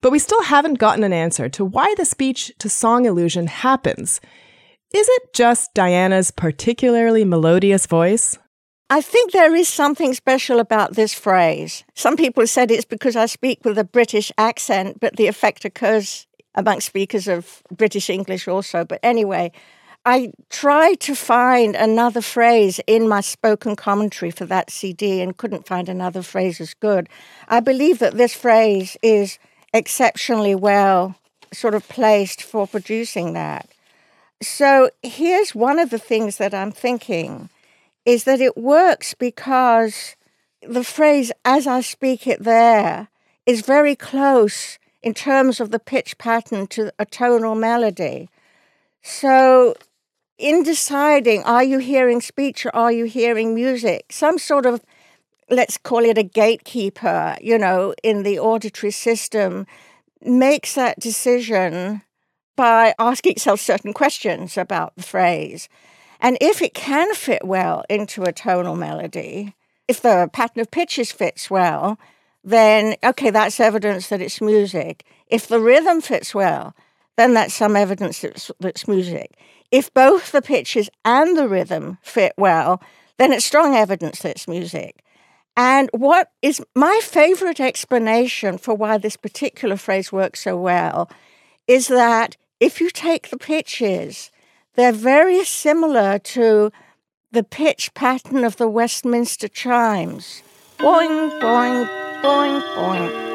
But 0.00 0.12
we 0.12 0.18
still 0.18 0.42
haven't 0.42 0.78
gotten 0.78 1.04
an 1.04 1.12
answer 1.12 1.48
to 1.48 1.64
why 1.64 1.94
the 1.96 2.04
speech 2.04 2.52
to 2.58 2.68
song 2.68 3.04
illusion 3.04 3.46
happens. 3.46 4.20
Is 4.94 5.08
it 5.08 5.34
just 5.34 5.74
Diana's 5.74 6.30
particularly 6.30 7.24
melodious 7.24 7.86
voice? 7.86 8.38
I 8.90 9.02
think 9.02 9.32
there 9.32 9.54
is 9.54 9.68
something 9.68 10.14
special 10.14 10.60
about 10.60 10.94
this 10.94 11.12
phrase. 11.12 11.84
Some 11.94 12.16
people 12.16 12.46
said 12.46 12.70
it's 12.70 12.86
because 12.86 13.16
I 13.16 13.26
speak 13.26 13.64
with 13.64 13.76
a 13.76 13.84
British 13.84 14.32
accent, 14.38 14.98
but 14.98 15.16
the 15.16 15.26
effect 15.26 15.66
occurs 15.66 16.26
amongst 16.54 16.86
speakers 16.86 17.28
of 17.28 17.62
British 17.76 18.08
English 18.08 18.48
also. 18.48 18.84
But 18.84 19.00
anyway, 19.02 19.52
I 20.10 20.32
tried 20.48 21.00
to 21.00 21.14
find 21.14 21.76
another 21.76 22.22
phrase 22.22 22.80
in 22.86 23.10
my 23.10 23.20
spoken 23.20 23.76
commentary 23.76 24.30
for 24.30 24.46
that 24.46 24.70
CD 24.70 25.20
and 25.20 25.36
couldn't 25.36 25.66
find 25.66 25.86
another 25.86 26.22
phrase 26.22 26.62
as 26.62 26.72
good. 26.72 27.10
I 27.46 27.60
believe 27.60 27.98
that 27.98 28.14
this 28.14 28.32
phrase 28.32 28.96
is 29.02 29.38
exceptionally 29.74 30.54
well 30.54 31.14
sort 31.52 31.74
of 31.74 31.86
placed 31.90 32.42
for 32.42 32.66
producing 32.66 33.34
that. 33.34 33.68
So 34.40 34.88
here's 35.02 35.54
one 35.54 35.78
of 35.78 35.90
the 35.90 35.98
things 35.98 36.38
that 36.38 36.54
I'm 36.54 36.72
thinking 36.72 37.50
is 38.06 38.24
that 38.24 38.40
it 38.40 38.56
works 38.56 39.12
because 39.12 40.16
the 40.66 40.84
phrase 40.84 41.32
as 41.44 41.66
I 41.66 41.82
speak 41.82 42.26
it 42.26 42.44
there 42.44 43.08
is 43.44 43.60
very 43.60 43.94
close 43.94 44.78
in 45.02 45.12
terms 45.12 45.60
of 45.60 45.70
the 45.70 45.78
pitch 45.78 46.16
pattern 46.16 46.66
to 46.68 46.90
a 46.98 47.04
tonal 47.04 47.54
melody. 47.54 48.30
So, 49.02 49.74
in 50.38 50.62
deciding 50.62 51.42
are 51.44 51.64
you 51.64 51.78
hearing 51.78 52.20
speech 52.20 52.64
or 52.64 52.74
are 52.74 52.92
you 52.92 53.04
hearing 53.04 53.54
music, 53.54 54.06
some 54.10 54.38
sort 54.38 54.66
of 54.66 54.80
let's 55.50 55.78
call 55.78 56.04
it 56.04 56.18
a 56.18 56.22
gatekeeper, 56.22 57.36
you 57.40 57.58
know, 57.58 57.94
in 58.02 58.22
the 58.22 58.38
auditory 58.38 58.90
system 58.90 59.66
makes 60.22 60.74
that 60.74 61.00
decision 61.00 62.02
by 62.54 62.94
asking 62.98 63.32
itself 63.32 63.60
certain 63.60 63.92
questions 63.92 64.58
about 64.58 64.94
the 64.96 65.02
phrase. 65.02 65.68
And 66.20 66.36
if 66.40 66.60
it 66.60 66.74
can 66.74 67.14
fit 67.14 67.44
well 67.44 67.84
into 67.88 68.24
a 68.24 68.32
tonal 68.32 68.76
melody, 68.76 69.54
if 69.86 70.02
the 70.02 70.28
pattern 70.32 70.60
of 70.60 70.70
pitches 70.70 71.12
fits 71.12 71.50
well, 71.50 71.98
then 72.44 72.96
okay, 73.02 73.30
that's 73.30 73.60
evidence 73.60 74.08
that 74.08 74.20
it's 74.20 74.40
music. 74.40 75.04
If 75.28 75.48
the 75.48 75.60
rhythm 75.60 76.00
fits 76.00 76.34
well, 76.34 76.74
then 77.16 77.34
that's 77.34 77.54
some 77.54 77.76
evidence 77.76 78.20
that 78.20 78.50
it's, 78.60 78.88
music. 78.88 79.36
If 79.70 79.92
both 79.92 80.32
the 80.32 80.42
pitches 80.42 80.88
and 81.04 81.36
the 81.36 81.48
rhythm 81.48 81.98
fit 82.02 82.32
well, 82.36 82.82
then 83.18 83.32
it's 83.32 83.44
strong 83.44 83.74
evidence 83.74 84.20
that 84.20 84.30
it's 84.30 84.48
music. 84.48 85.02
And 85.56 85.90
what 85.92 86.30
is 86.40 86.62
my 86.74 87.00
favorite 87.02 87.60
explanation 87.60 88.58
for 88.58 88.74
why 88.74 88.98
this 88.98 89.16
particular 89.16 89.76
phrase 89.76 90.12
works 90.12 90.44
so 90.44 90.56
well 90.56 91.10
is 91.66 91.88
that 91.88 92.36
if 92.60 92.80
you 92.80 92.90
take 92.90 93.30
the 93.30 93.36
pitches 93.36 94.30
they're 94.78 94.92
very 94.92 95.44
similar 95.44 96.20
to 96.20 96.70
the 97.32 97.42
pitch 97.42 97.92
pattern 97.94 98.44
of 98.44 98.58
the 98.58 98.68
Westminster 98.68 99.48
chimes. 99.48 100.40
Boing, 100.78 101.40
boing, 101.40 101.88
boing, 102.22 102.62
boing. 102.76 103.27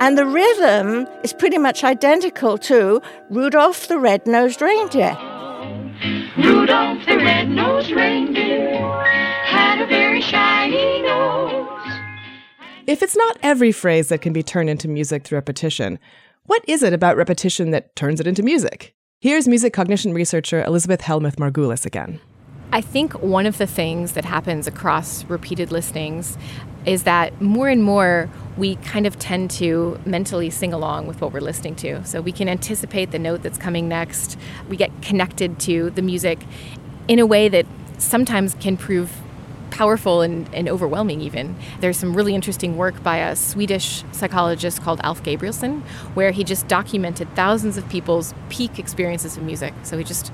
And 0.00 0.16
the 0.16 0.26
rhythm 0.26 1.08
is 1.24 1.32
pretty 1.32 1.58
much 1.58 1.82
identical 1.82 2.56
to 2.58 3.02
Rudolph 3.30 3.88
the 3.88 3.98
Red-Nosed 3.98 4.62
Reindeer. 4.62 5.16
Rudolph 6.38 7.04
the 7.04 7.16
red-nosed 7.16 7.90
reindeer 7.90 8.78
had 9.42 9.80
a 9.80 9.86
very 9.86 10.20
shiny 10.20 11.02
nose. 11.02 11.68
If 12.86 13.02
it's 13.02 13.16
not 13.16 13.38
every 13.42 13.72
phrase 13.72 14.08
that 14.08 14.22
can 14.22 14.32
be 14.32 14.44
turned 14.44 14.70
into 14.70 14.86
music 14.86 15.24
through 15.24 15.36
repetition, 15.38 15.98
what 16.44 16.62
is 16.68 16.84
it 16.84 16.92
about 16.92 17.16
repetition 17.16 17.72
that 17.72 17.96
turns 17.96 18.20
it 18.20 18.28
into 18.28 18.44
music? 18.44 18.94
Here's 19.20 19.48
music 19.48 19.72
cognition 19.72 20.14
researcher 20.14 20.62
Elizabeth 20.62 21.00
Hellmuth 21.00 21.36
Margulis 21.36 21.84
again. 21.84 22.20
I 22.70 22.82
think 22.82 23.14
one 23.22 23.46
of 23.46 23.58
the 23.58 23.66
things 23.66 24.12
that 24.12 24.24
happens 24.24 24.66
across 24.66 25.24
repeated 25.24 25.72
listenings 25.72 26.38
is 26.86 27.04
that 27.04 27.40
more 27.40 27.68
and 27.68 27.82
more 27.82 28.28
we 28.56 28.76
kind 28.76 29.06
of 29.06 29.18
tend 29.18 29.50
to 29.52 29.98
mentally 30.04 30.50
sing 30.50 30.72
along 30.72 31.06
with 31.06 31.20
what 31.20 31.32
we're 31.32 31.40
listening 31.40 31.76
to. 31.76 32.04
So 32.04 32.20
we 32.20 32.32
can 32.32 32.48
anticipate 32.48 33.12
the 33.12 33.18
note 33.18 33.42
that's 33.42 33.58
coming 33.58 33.88
next. 33.88 34.36
We 34.68 34.76
get 34.76 34.90
connected 35.00 35.60
to 35.60 35.90
the 35.90 36.02
music 36.02 36.40
in 37.06 37.18
a 37.18 37.26
way 37.26 37.48
that 37.48 37.66
sometimes 37.98 38.54
can 38.54 38.76
prove 38.76 39.12
powerful 39.70 40.22
and, 40.22 40.52
and 40.52 40.68
overwhelming, 40.68 41.20
even. 41.20 41.54
There's 41.80 41.96
some 41.96 42.16
really 42.16 42.34
interesting 42.34 42.76
work 42.76 43.00
by 43.02 43.18
a 43.18 43.36
Swedish 43.36 44.02
psychologist 44.10 44.82
called 44.82 45.00
Alf 45.04 45.22
Gabrielsson, 45.22 45.82
where 46.14 46.32
he 46.32 46.42
just 46.42 46.66
documented 46.66 47.32
thousands 47.36 47.76
of 47.76 47.88
people's 47.88 48.34
peak 48.48 48.80
experiences 48.80 49.36
of 49.36 49.44
music. 49.44 49.72
So 49.84 49.96
he 49.96 50.02
just 50.02 50.32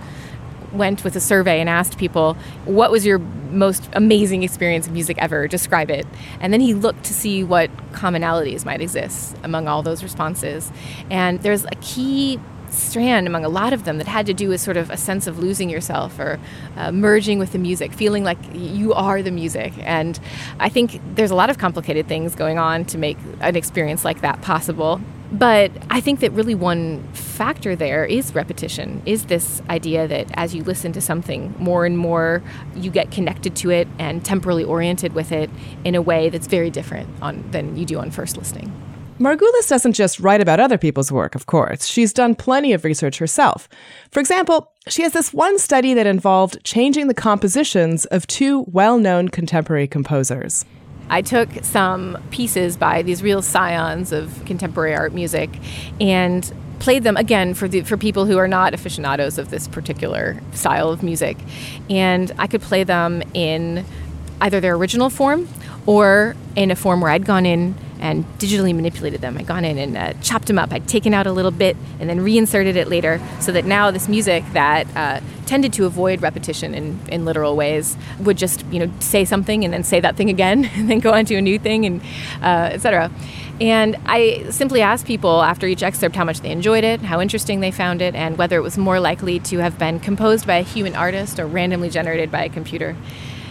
went 0.75 1.05
with 1.05 1.17
a 1.17 1.21
survey 1.21 1.61
and 1.61 1.69
asked 1.69 1.99
people, 1.99 2.35
What 2.65 2.91
was 2.91 3.07
your 3.07 3.19
most 3.19 3.89
amazing 3.93 4.43
experience 4.43 4.87
of 4.87 4.93
music 4.93 5.17
ever? 5.19 5.47
Describe 5.49 5.91
it. 5.91 6.07
And 6.41 6.53
then 6.53 6.61
he 6.61 6.75
looked 6.75 7.05
to 7.05 7.15
see 7.15 7.45
what 7.45 7.71
commonalities 7.93 8.65
might 8.65 8.81
exist 8.81 9.37
among 9.43 9.69
all 9.69 9.83
those 9.83 10.03
responses. 10.03 10.71
And 11.11 11.41
there's 11.43 11.65
a 11.65 11.77
key 11.81 12.41
strand 12.75 13.27
among 13.27 13.45
a 13.45 13.49
lot 13.49 13.73
of 13.73 13.85
them 13.85 13.99
that 13.99 14.07
had 14.07 14.27
to 14.27 14.35
do 14.35 14.49
with 14.49 14.61
sort 14.61 14.77
of 14.77 14.91
a 14.91 14.97
sense 14.97 15.27
of 15.27 15.39
losing 15.39 15.71
yourself 15.71 16.19
or 16.19 16.39
uh, 16.77 16.93
merging 16.93 17.39
with 17.39 17.53
the 17.53 17.59
music, 17.59 17.93
feeling 17.93 18.25
like 18.25 18.39
you 18.53 18.93
are 18.93 19.23
the 19.23 19.31
music. 19.31 19.73
And 19.79 20.19
I 20.59 20.69
think 20.69 21.01
there's 21.15 21.31
a 21.31 21.35
lot 21.35 21.51
of 21.51 21.59
complicated 21.59 22.09
things 22.09 22.35
going 22.35 22.59
on 22.59 22.85
to 22.87 22.99
make 22.99 23.17
an 23.41 23.57
experience 23.57 24.05
like 24.05 24.21
that 24.21 24.43
possible. 24.43 25.01
But 25.33 25.73
I 25.91 26.01
think 26.01 26.21
that 26.21 26.33
really 26.33 26.55
one 26.55 27.07
factor 27.35 27.75
there 27.75 28.05
is 28.05 28.35
repetition, 28.35 29.03
is 29.05 29.27
this 29.27 29.61
idea 29.69 30.07
that 30.07 30.31
as 30.35 30.55
you 30.55 30.63
listen 30.63 30.93
to 30.93 31.01
something 31.01 31.53
more 31.59 31.85
and 31.85 31.99
more, 31.99 32.43
you 32.77 32.91
get 32.91 33.11
connected 33.11 33.57
to 33.57 33.71
it 33.71 33.89
and 33.99 34.25
temporally 34.25 34.63
oriented 34.63 35.13
with 35.13 35.33
it 35.33 35.51
in 35.83 35.95
a 35.95 36.01
way 36.01 36.31
that's 36.31 36.47
very 36.47 36.71
different 36.71 37.09
on, 37.21 37.45
than 37.51 37.77
you 37.77 37.85
do 37.85 37.99
on 37.99 38.11
first 38.11 38.37
listening. 38.37 38.73
Margulis 39.19 39.69
doesn't 39.69 39.93
just 39.93 40.19
write 40.19 40.41
about 40.41 40.59
other 40.59 40.79
people's 40.79 41.11
work, 41.11 41.35
of 41.35 41.47
course. 41.47 41.87
She's 41.87 42.13
done 42.13 42.35
plenty 42.35 42.73
of 42.73 42.85
research 42.85 43.19
herself. 43.19 43.69
For 44.11 44.21
example, 44.21 44.73
she 44.89 45.03
has 45.03 45.13
this 45.13 45.33
one 45.33 45.59
study 45.59 45.95
that 45.95 46.07
involved 46.07 46.63
changing 46.65 47.09
the 47.09 47.15
compositions 47.15 48.07
of 48.07 48.27
two 48.27 48.65
well 48.69 48.99
known 48.99 49.29
contemporary 49.29 49.87
composers. 49.87 50.65
I 51.11 51.23
took 51.23 51.49
some 51.63 52.19
pieces 52.31 52.77
by 52.77 53.03
these 53.03 53.23
real 53.23 53.43
scions 53.43 54.11
of 54.11 54.45
contemporary 54.47 54.95
art 54.95 55.13
music 55.13 55.51
and 56.01 56.53
played 56.85 57.03
them 57.03 57.17
again 57.17 57.55
for 57.55 57.67
the 57.67 57.81
for 57.81 57.97
people 57.97 58.27
who 58.27 58.37
are 58.37 58.47
not 58.47 58.75
aficionados 58.75 59.39
of 59.39 59.49
this 59.49 59.67
particular 59.67 60.39
style 60.53 60.91
of 60.91 61.03
music. 61.03 61.39
And 61.89 62.31
I 62.39 62.47
could 62.47 62.61
play 62.61 62.85
them 62.85 63.23
in 63.33 63.87
either 64.43 64.61
their 64.61 64.75
original 64.75 65.09
form 65.09 65.49
or 65.87 66.37
in 66.55 66.71
a 66.71 66.77
form 66.77 67.01
where 67.01 67.11
I'd 67.11 67.25
gone 67.25 67.47
in 67.47 67.75
and 68.01 68.25
digitally 68.39 68.75
manipulated 68.75 69.21
them. 69.21 69.37
I'd 69.39 69.47
gone 69.47 69.65
in 69.65 69.79
and 69.79 69.97
uh, 69.97 70.13
chopped 70.23 70.47
them 70.47 70.59
up. 70.59 70.73
I'd 70.73 70.89
taken 70.89 71.15
out 71.15 71.27
a 71.27 71.33
little 71.33 71.51
bit 71.51 71.77
and 72.01 72.09
then 72.09 72.21
reinserted 72.21 72.77
it 72.77 72.89
later 72.89 73.21
so 73.41 73.53
that 73.53 73.65
now 73.65 73.91
this 73.91 74.09
music 74.09 74.45
that 74.53 74.87
uh, 74.97 75.21
tended 75.47 75.73
to 75.75 75.87
avoid 75.87 76.23
repetition 76.23 76.75
in, 76.75 76.99
in 77.09 77.25
literal 77.25 77.57
ways 77.57 77.97
would 78.21 78.37
just, 78.37 78.65
you 78.67 78.85
know, 78.85 78.93
say 79.01 79.25
something 79.25 79.65
and 79.65 79.73
then 79.73 79.85
say 79.85 80.01
that 80.01 80.17
thing 80.17 80.31
again 80.31 80.65
and 80.75 80.91
then 80.91 81.01
go 81.01 81.13
on 81.13 81.25
to 81.27 81.35
a 81.37 81.43
new 81.43 81.59
thing 81.59 81.87
and 81.87 82.01
uh, 82.43 82.71
etc. 82.73 83.11
And 83.61 83.97
I 84.05 84.51
simply 84.51 84.83
asked 84.83 85.07
people 85.07 85.43
after 85.43 85.67
each 85.67 85.83
excerpt 85.83 86.17
how 86.17 86.25
much 86.25 86.41
they 86.41 86.51
enjoyed 86.51 86.83
it, 86.83 87.01
how 87.01 87.21
interesting 87.21 87.61
they 87.61 87.71
found 87.71 88.03
it, 88.03 88.15
and 88.17 88.37
whether 88.37 88.57
it 88.57 88.63
was 88.63 88.77
more 88.77 88.99
likely 88.99 89.39
to 89.41 89.59
have 89.59 89.79
been 89.79 90.01
composed 90.01 90.45
by 90.47 90.57
a 90.57 90.63
human 90.63 90.97
artist 90.97 91.39
or 91.39 91.47
randomly 91.47 91.89
generated 91.89 92.33
by 92.33 92.45
a 92.45 92.49
computer. 92.49 92.97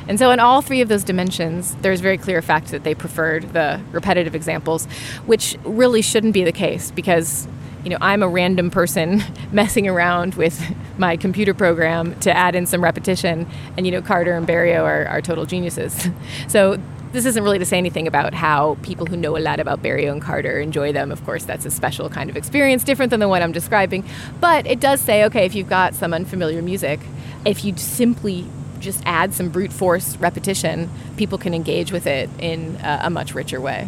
And 0.08 0.20
so, 0.20 0.32
in 0.32 0.40
all 0.40 0.62
three 0.62 0.82
of 0.82 0.90
those 0.90 1.04
dimensions, 1.04 1.76
there's 1.76 2.02
very 2.02 2.18
clear 2.18 2.42
fact 2.42 2.72
that 2.72 2.84
they 2.84 2.94
preferred 2.94 3.54
the 3.54 3.82
repetitive 3.92 4.36
examples, 4.36 4.86
which 5.26 5.58
really 5.64 6.02
shouldn't 6.02 6.34
be 6.34 6.44
the 6.44 6.52
case 6.52 6.92
because, 6.92 7.48
you 7.84 7.90
know, 7.90 7.98
I'm 8.02 8.22
a 8.22 8.28
random 8.28 8.70
person 8.70 9.24
messing 9.52 9.88
around 9.88 10.36
with 10.36 10.62
my 10.98 11.16
computer 11.16 11.54
program 11.54 12.20
to 12.22 12.36
add 12.36 12.56
in 12.56 12.66
some 12.66 12.84
repetition, 12.84 13.48
and, 13.78 13.86
you 13.86 13.92
know, 13.92 14.02
Carter 14.02 14.34
and 14.34 14.48
Berio 14.48 14.84
are, 14.84 15.06
are 15.08 15.22
total 15.22 15.46
geniuses. 15.46 16.10
So, 16.48 16.78
this 17.14 17.26
isn't 17.26 17.44
really 17.44 17.60
to 17.60 17.66
say 17.66 17.78
anything 17.78 18.08
about 18.08 18.34
how 18.34 18.76
people 18.82 19.06
who 19.06 19.16
know 19.16 19.38
a 19.38 19.40
lot 19.40 19.60
about 19.60 19.84
Berio 19.84 20.12
and 20.12 20.20
Carter 20.20 20.60
enjoy 20.60 20.92
them. 20.92 21.12
Of 21.12 21.24
course, 21.26 21.46
that's 21.46 21.64
a 21.64 21.70
special 21.70 22.10
kind 22.10 22.28
of 22.28 22.36
experience, 22.36 22.84
different 22.84 23.12
than 23.12 23.20
the 23.20 23.30
one 23.30 23.44
I'm 23.44 23.52
describing. 23.52 24.04
But 24.42 24.66
it 24.66 24.80
does 24.80 25.00
say, 25.00 25.24
okay, 25.26 25.46
if 25.46 25.54
you've 25.54 25.70
got 25.70 25.94
some 25.94 26.12
unfamiliar 26.12 26.64
music, 26.64 27.00
if 27.46 27.64
you 27.64 27.78
simply 27.78 28.48
just 28.84 29.02
add 29.06 29.34
some 29.34 29.50
brute 29.50 29.74
force 29.74 30.18
repetition, 30.18 30.90
people 31.18 31.38
can 31.38 31.54
engage 31.54 31.92
with 31.92 32.06
it 32.06 32.30
in 32.40 32.78
a, 32.84 33.02
a 33.04 33.10
much 33.10 33.34
richer 33.34 33.60
way. 33.60 33.88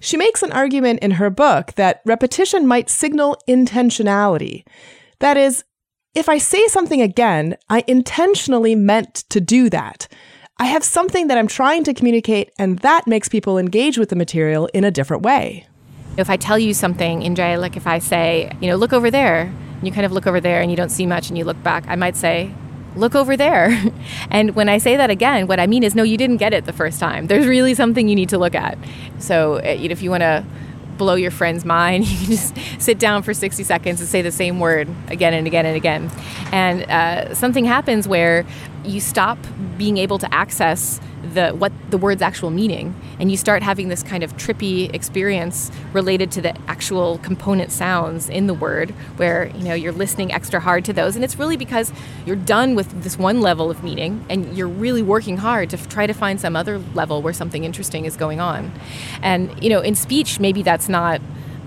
She 0.00 0.16
makes 0.16 0.42
an 0.42 0.52
argument 0.52 1.00
in 1.00 1.12
her 1.12 1.28
book 1.28 1.72
that 1.74 2.00
repetition 2.04 2.66
might 2.66 2.88
signal 2.88 3.36
intentionality. 3.48 4.64
That 5.18 5.36
is, 5.36 5.64
if 6.14 6.28
I 6.28 6.38
say 6.38 6.66
something 6.68 7.02
again, 7.02 7.56
I 7.68 7.84
intentionally 7.86 8.74
meant 8.74 9.24
to 9.30 9.40
do 9.40 9.68
that. 9.70 10.06
I 10.58 10.66
have 10.66 10.84
something 10.84 11.26
that 11.26 11.38
I'm 11.38 11.46
trying 11.46 11.84
to 11.84 11.94
communicate, 11.94 12.50
and 12.58 12.78
that 12.80 13.06
makes 13.06 13.28
people 13.28 13.58
engage 13.58 13.98
with 13.98 14.08
the 14.08 14.16
material 14.16 14.68
in 14.74 14.84
a 14.84 14.90
different 14.90 15.22
way. 15.22 15.66
If 16.16 16.30
I 16.30 16.36
tell 16.36 16.58
you 16.58 16.74
something, 16.74 17.22
Indre, 17.22 17.56
like 17.58 17.76
if 17.76 17.86
I 17.86 17.98
say, 18.00 18.50
you 18.60 18.68
know, 18.68 18.76
look 18.76 18.92
over 18.92 19.10
there, 19.10 19.42
and 19.42 19.86
you 19.86 19.92
kind 19.92 20.04
of 20.04 20.10
look 20.10 20.26
over 20.26 20.40
there 20.40 20.60
and 20.60 20.70
you 20.70 20.76
don't 20.76 20.90
see 20.90 21.06
much 21.06 21.28
and 21.28 21.38
you 21.38 21.44
look 21.44 21.62
back, 21.62 21.84
I 21.86 21.94
might 21.94 22.16
say, 22.16 22.52
look 22.98 23.14
over 23.14 23.36
there. 23.36 23.82
and 24.30 24.54
when 24.54 24.68
I 24.68 24.78
say 24.78 24.96
that 24.96 25.10
again, 25.10 25.46
what 25.46 25.60
I 25.60 25.66
mean 25.66 25.82
is, 25.82 25.94
no, 25.94 26.02
you 26.02 26.16
didn't 26.16 26.38
get 26.38 26.52
it 26.52 26.64
the 26.64 26.72
first 26.72 27.00
time. 27.00 27.26
There's 27.26 27.46
really 27.46 27.74
something 27.74 28.08
you 28.08 28.14
need 28.14 28.28
to 28.30 28.38
look 28.38 28.54
at. 28.54 28.78
So 29.18 29.56
know, 29.56 29.90
if 29.90 30.02
you 30.02 30.10
want 30.10 30.22
to 30.22 30.44
blow 30.98 31.14
your 31.14 31.30
friend's 31.30 31.64
mind, 31.64 32.04
you 32.08 32.16
can 32.18 32.26
just 32.26 32.56
sit 32.78 32.98
down 32.98 33.22
for 33.22 33.32
60 33.32 33.62
seconds 33.62 34.00
and 34.00 34.08
say 34.08 34.20
the 34.20 34.32
same 34.32 34.60
word 34.60 34.88
again 35.08 35.32
and 35.32 35.46
again 35.46 35.64
and 35.64 35.76
again. 35.76 36.10
And 36.52 36.82
uh, 36.90 37.34
something 37.34 37.64
happens 37.64 38.06
where 38.06 38.44
you 38.88 39.00
stop 39.00 39.38
being 39.76 39.98
able 39.98 40.18
to 40.18 40.34
access 40.34 41.00
the 41.34 41.50
what 41.50 41.72
the 41.90 41.98
word's 41.98 42.22
actual 42.22 42.50
meaning 42.50 42.94
and 43.18 43.30
you 43.30 43.36
start 43.36 43.62
having 43.62 43.88
this 43.88 44.02
kind 44.02 44.22
of 44.22 44.36
trippy 44.36 44.92
experience 44.94 45.70
related 45.92 46.30
to 46.32 46.40
the 46.40 46.56
actual 46.68 47.18
component 47.18 47.72
sounds 47.72 48.28
in 48.28 48.46
the 48.46 48.54
word 48.54 48.90
where 49.16 49.48
you 49.48 49.64
know 49.64 49.74
you're 49.74 49.92
listening 49.92 50.32
extra 50.32 50.60
hard 50.60 50.84
to 50.84 50.92
those. 50.92 51.16
And 51.16 51.24
it's 51.24 51.38
really 51.38 51.56
because 51.56 51.92
you're 52.24 52.36
done 52.36 52.74
with 52.74 53.02
this 53.02 53.18
one 53.18 53.40
level 53.40 53.70
of 53.70 53.82
meaning 53.82 54.24
and 54.30 54.56
you're 54.56 54.68
really 54.68 55.02
working 55.02 55.36
hard 55.36 55.70
to 55.70 55.76
try 55.88 56.06
to 56.06 56.14
find 56.14 56.40
some 56.40 56.56
other 56.56 56.78
level 56.94 57.20
where 57.20 57.32
something 57.32 57.64
interesting 57.64 58.04
is 58.04 58.16
going 58.16 58.40
on. 58.40 58.72
And 59.22 59.62
you 59.62 59.70
know 59.70 59.80
in 59.80 59.94
speech 59.94 60.40
maybe 60.40 60.62
that's 60.62 60.88
not 60.88 61.20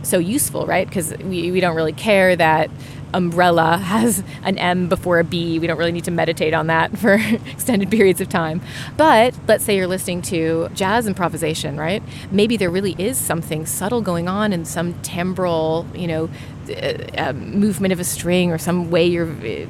so 0.04 0.17
useful 0.17 0.65
right? 0.65 0.88
Because 0.88 1.15
we, 1.17 1.52
we 1.52 1.60
don't 1.60 1.76
really 1.76 1.93
care 1.93 2.36
that 2.36 2.72
umbrella 3.13 3.78
has 3.78 4.24
an 4.43 4.58
M 4.58 4.88
before 4.88 5.19
a 5.19 5.24
B. 5.24 5.60
We 5.60 5.67
don't 5.67 5.78
really 5.78 5.91
need 5.91 6.06
to 6.06 6.12
meditate 6.12 6.54
on 6.54 6.67
that 6.67 6.97
for 6.97 7.13
extended 7.52 7.89
periods 7.91 8.21
of 8.21 8.30
time. 8.30 8.62
But 8.97 9.36
let's 9.47 9.63
say 9.63 9.76
you're 9.76 9.88
listening 9.88 10.21
to 10.24 10.69
jazz 10.74 11.08
improvisation, 11.08 11.78
right? 11.78 12.04
Maybe 12.32 12.58
there 12.58 12.69
really 12.69 12.95
is 12.97 13.17
something 13.17 13.65
subtle 13.65 14.02
going 14.02 14.28
on 14.28 14.54
in 14.54 14.65
some 14.65 14.93
timbral, 14.95 15.86
you 15.97 16.08
know, 16.08 16.30
uh, 16.69 16.97
uh, 17.17 17.34
movement 17.34 17.91
of 17.91 18.00
a 18.00 18.04
string 18.04 18.52
or 18.52 18.58
some 18.58 18.91
way 18.91 19.06
you're 19.06 19.30
uh, 19.30 19.65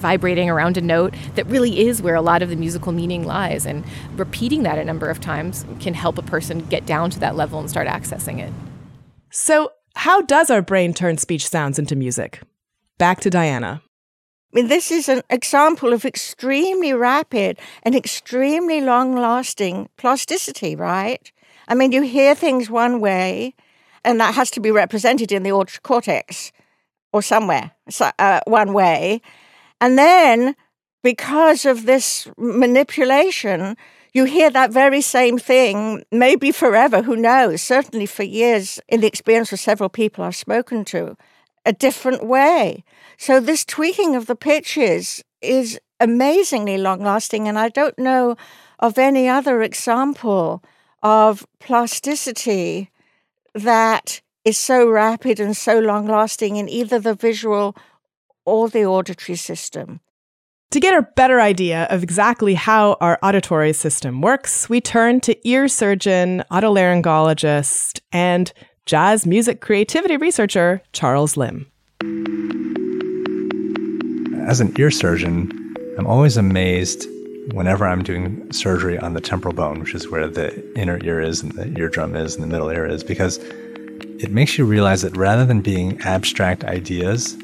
vibrating 0.00 0.48
around 0.48 0.76
a 0.76 0.80
note 0.80 1.14
that 1.34 1.46
really 1.46 1.80
is 1.86 2.00
where 2.00 2.14
a 2.14 2.22
lot 2.22 2.42
of 2.42 2.48
the 2.48 2.56
musical 2.56 2.92
meaning 2.92 3.24
lies. 3.24 3.66
And 3.66 3.84
repeating 4.16 4.62
that 4.62 4.78
a 4.78 4.84
number 4.84 5.08
of 5.08 5.20
times 5.20 5.64
can 5.80 5.94
help 5.94 6.18
a 6.18 6.22
person 6.22 6.60
get 6.66 6.86
down 6.86 7.10
to 7.10 7.20
that 7.20 7.36
level 7.36 7.60
and 7.60 7.68
start 7.68 7.86
accessing 7.86 8.38
it. 8.38 8.52
So, 9.30 9.72
how 9.96 10.22
does 10.22 10.50
our 10.50 10.62
brain 10.62 10.94
turn 10.94 11.18
speech 11.18 11.46
sounds 11.46 11.78
into 11.78 11.96
music? 11.96 12.40
Back 13.00 13.20
to 13.20 13.30
Diana. 13.30 13.80
I 13.82 14.50
mean, 14.52 14.68
this 14.68 14.90
is 14.90 15.08
an 15.08 15.22
example 15.30 15.94
of 15.94 16.04
extremely 16.04 16.92
rapid 16.92 17.58
and 17.82 17.94
extremely 17.94 18.82
long 18.82 19.16
lasting 19.16 19.88
plasticity, 19.96 20.76
right? 20.76 21.32
I 21.66 21.74
mean, 21.74 21.92
you 21.92 22.02
hear 22.02 22.34
things 22.34 22.68
one 22.68 23.00
way, 23.00 23.54
and 24.04 24.20
that 24.20 24.34
has 24.34 24.50
to 24.50 24.60
be 24.60 24.70
represented 24.70 25.32
in 25.32 25.44
the 25.44 25.50
auditory 25.50 25.80
cortex 25.82 26.52
or 27.10 27.22
somewhere 27.22 27.70
so, 27.88 28.10
uh, 28.18 28.40
one 28.46 28.74
way. 28.74 29.22
And 29.80 29.96
then, 29.96 30.54
because 31.02 31.64
of 31.64 31.86
this 31.86 32.28
manipulation, 32.36 33.78
you 34.12 34.24
hear 34.24 34.50
that 34.50 34.72
very 34.72 35.00
same 35.00 35.38
thing, 35.38 36.04
maybe 36.12 36.52
forever, 36.52 37.00
who 37.00 37.16
knows, 37.16 37.62
certainly 37.62 38.04
for 38.04 38.24
years, 38.24 38.78
in 38.90 39.00
the 39.00 39.06
experience 39.06 39.54
of 39.54 39.58
several 39.58 39.88
people 39.88 40.22
I've 40.22 40.36
spoken 40.36 40.84
to 40.84 41.16
a 41.64 41.72
different 41.72 42.24
way. 42.24 42.84
So 43.18 43.40
this 43.40 43.64
tweaking 43.64 44.16
of 44.16 44.26
the 44.26 44.36
pitches 44.36 45.22
is 45.40 45.78
amazingly 45.98 46.78
long 46.78 47.00
lasting, 47.02 47.48
and 47.48 47.58
I 47.58 47.68
don't 47.68 47.98
know 47.98 48.36
of 48.78 48.98
any 48.98 49.28
other 49.28 49.62
example 49.62 50.62
of 51.02 51.46
plasticity 51.58 52.90
that 53.54 54.20
is 54.44 54.58
so 54.58 54.88
rapid 54.88 55.38
and 55.40 55.56
so 55.56 55.78
long 55.78 56.06
lasting 56.06 56.56
in 56.56 56.68
either 56.68 56.98
the 56.98 57.14
visual 57.14 57.76
or 58.46 58.68
the 58.68 58.84
auditory 58.84 59.36
system. 59.36 60.00
To 60.70 60.80
get 60.80 60.96
a 60.96 61.06
better 61.16 61.40
idea 61.40 61.88
of 61.90 62.02
exactly 62.02 62.54
how 62.54 62.96
our 63.00 63.18
auditory 63.22 63.72
system 63.72 64.20
works, 64.20 64.68
we 64.68 64.80
turn 64.80 65.20
to 65.22 65.48
ear 65.48 65.66
surgeon, 65.66 66.44
otolaryngologist, 66.50 68.00
and 68.12 68.52
jazz 68.90 69.24
music 69.24 69.60
creativity 69.60 70.16
researcher 70.16 70.82
Charles 70.92 71.36
Limb. 71.36 71.64
As 74.48 74.60
an 74.60 74.74
ear 74.80 74.90
surgeon, 74.90 75.76
I'm 75.96 76.08
always 76.08 76.36
amazed 76.36 77.06
whenever 77.52 77.86
I'm 77.86 78.02
doing 78.02 78.52
surgery 78.52 78.98
on 78.98 79.14
the 79.14 79.20
temporal 79.20 79.54
bone, 79.54 79.78
which 79.78 79.94
is 79.94 80.08
where 80.10 80.26
the 80.26 80.76
inner 80.76 80.98
ear 81.04 81.20
is 81.20 81.40
and 81.40 81.52
the 81.52 81.72
eardrum 81.78 82.16
is 82.16 82.34
and 82.34 82.42
the 82.42 82.48
middle 82.48 82.68
ear 82.68 82.84
is, 82.84 83.04
because 83.04 83.36
it 84.18 84.32
makes 84.32 84.58
you 84.58 84.64
realize 84.64 85.02
that 85.02 85.16
rather 85.16 85.46
than 85.46 85.60
being 85.60 86.00
abstract 86.00 86.64
ideas, 86.64 87.36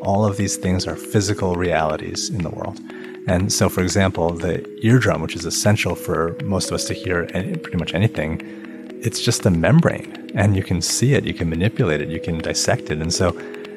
all 0.00 0.24
of 0.24 0.38
these 0.38 0.56
things 0.56 0.86
are 0.86 0.96
physical 0.96 1.54
realities 1.54 2.30
in 2.30 2.44
the 2.44 2.48
world. 2.48 2.80
And 3.28 3.52
so, 3.52 3.68
for 3.68 3.82
example, 3.82 4.30
the 4.30 4.66
eardrum, 4.82 5.20
which 5.20 5.36
is 5.36 5.44
essential 5.44 5.96
for 5.96 6.34
most 6.44 6.68
of 6.68 6.72
us 6.72 6.86
to 6.86 6.94
hear 6.94 7.26
pretty 7.26 7.76
much 7.76 7.92
anything, 7.92 8.63
it's 9.04 9.20
just 9.20 9.44
a 9.44 9.50
membrane 9.50 10.32
and 10.34 10.56
you 10.56 10.62
can 10.62 10.80
see 10.80 11.14
it, 11.14 11.24
you 11.24 11.34
can 11.34 11.48
manipulate 11.48 12.00
it, 12.00 12.08
you 12.08 12.20
can 12.20 12.38
dissect 12.38 12.90
it. 12.90 12.98
And 13.00 13.12
so 13.12 13.30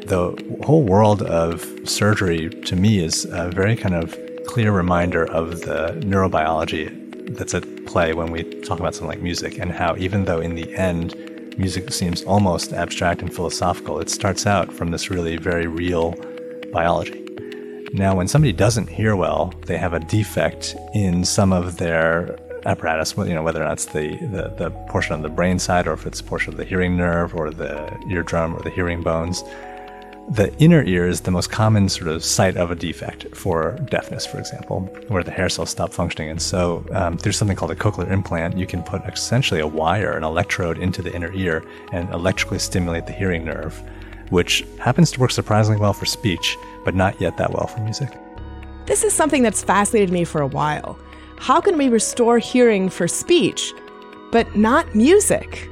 the 0.06 0.34
whole 0.66 0.84
world 0.84 1.22
of 1.22 1.66
surgery 1.84 2.50
to 2.50 2.76
me 2.76 3.04
is 3.04 3.26
a 3.26 3.50
very 3.52 3.76
kind 3.76 3.94
of 3.94 4.18
clear 4.48 4.72
reminder 4.72 5.26
of 5.26 5.62
the 5.62 6.00
neurobiology 6.00 7.36
that's 7.36 7.54
at 7.54 7.86
play 7.86 8.14
when 8.14 8.32
we 8.32 8.44
talk 8.62 8.80
about 8.80 8.96
something 8.96 9.10
like 9.10 9.22
music 9.22 9.60
and 9.60 9.72
how 9.72 9.96
even 9.98 10.24
though 10.24 10.40
in 10.40 10.56
the 10.56 10.74
end 10.76 11.14
music 11.58 11.92
seems 11.92 12.24
almost 12.24 12.72
abstract 12.72 13.22
and 13.22 13.34
philosophical, 13.34 14.00
it 14.00 14.10
starts 14.10 14.46
out 14.46 14.72
from 14.72 14.92
this 14.92 15.10
really 15.10 15.36
very 15.36 15.68
real 15.68 16.16
biology. 16.72 17.24
Now, 17.94 18.16
when 18.16 18.28
somebody 18.28 18.54
doesn't 18.54 18.88
hear 18.88 19.16
well, 19.16 19.54
they 19.66 19.78
have 19.78 19.94
a 19.94 20.00
defect 20.00 20.76
in 20.94 21.26
some 21.26 21.52
of 21.52 21.78
their 21.78 22.38
apparatus, 22.68 23.16
you 23.18 23.34
know, 23.34 23.44
whether 23.44 23.60
that's 23.60 23.86
the, 23.86 24.18
the, 24.18 24.54
the 24.58 24.72
portion 24.90 25.14
on 25.14 25.22
the 25.22 25.30
brain 25.30 25.58
side 25.58 25.88
or 25.88 25.94
if 25.94 26.06
it's 26.06 26.20
a 26.20 26.24
portion 26.24 26.54
of 26.54 26.58
the 26.58 26.66
hearing 26.66 26.98
nerve 26.98 27.34
or 27.34 27.50
the 27.50 27.98
eardrum 28.10 28.54
or 28.54 28.62
the 28.62 28.70
hearing 28.70 29.02
bones. 29.02 29.44
The 30.30 30.54
inner 30.58 30.84
ear 30.84 31.08
is 31.08 31.22
the 31.22 31.32
most 31.32 31.50
common 31.50 31.88
sort 31.88 32.10
of 32.10 32.22
site 32.22 32.58
of 32.58 32.70
a 32.70 32.76
defect 32.76 33.34
for 33.34 33.78
deafness, 33.90 34.26
for 34.26 34.40
example, 34.40 34.82
where 35.08 35.24
the 35.24 35.32
hair 35.32 35.48
cells 35.48 35.70
stop 35.70 35.94
functioning. 35.94 36.30
And 36.30 36.42
so 36.42 36.86
um, 36.92 37.16
there's 37.18 37.38
something 37.38 37.56
called 37.56 37.72
a 37.72 37.76
cochlear 37.76 38.12
implant. 38.12 38.58
You 38.58 38.68
can 38.68 38.84
put 38.84 39.02
essentially 39.06 39.62
a 39.62 39.68
wire, 39.68 40.18
an 40.18 40.26
electrode 40.26 40.80
into 40.80 41.02
the 41.02 41.16
inner 41.16 41.32
ear 41.32 41.64
and 41.94 42.10
electrically 42.10 42.60
stimulate 42.60 43.06
the 43.06 43.14
hearing 43.14 43.46
nerve, 43.46 43.82
which 44.30 44.66
happens 44.80 45.12
to 45.12 45.22
work 45.22 45.32
surprisingly 45.32 45.80
well 45.80 45.94
for 45.94 46.06
speech, 46.06 46.58
but 46.84 46.94
not 46.94 47.22
yet 47.22 47.38
that 47.38 47.54
well 47.54 47.68
for 47.68 47.80
music. 47.80 48.10
This 48.86 49.06
is 49.06 49.14
something 49.14 49.44
that's 49.44 49.64
fascinated 49.64 50.12
me 50.12 50.26
for 50.26 50.42
a 50.42 50.48
while. 50.48 51.00
How 51.40 51.62
can 51.62 51.78
we 51.78 51.88
restore 51.88 52.40
hearing 52.40 52.90
for 52.90 53.08
speech, 53.08 53.72
but 54.32 54.56
not 54.56 54.96
music? 54.96 55.70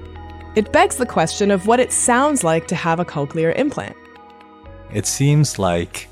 It 0.56 0.72
begs 0.72 0.98
the 0.98 1.06
question 1.06 1.52
of 1.52 1.68
what 1.68 1.80
it 1.80 1.92
sounds 1.92 2.44
like 2.44 2.68
to 2.68 2.76
have 2.76 3.00
a 3.00 3.06
cochlear 3.06 3.58
implant. 3.58 3.98
It 4.94 5.06
seems 5.06 5.60
like 5.60 6.08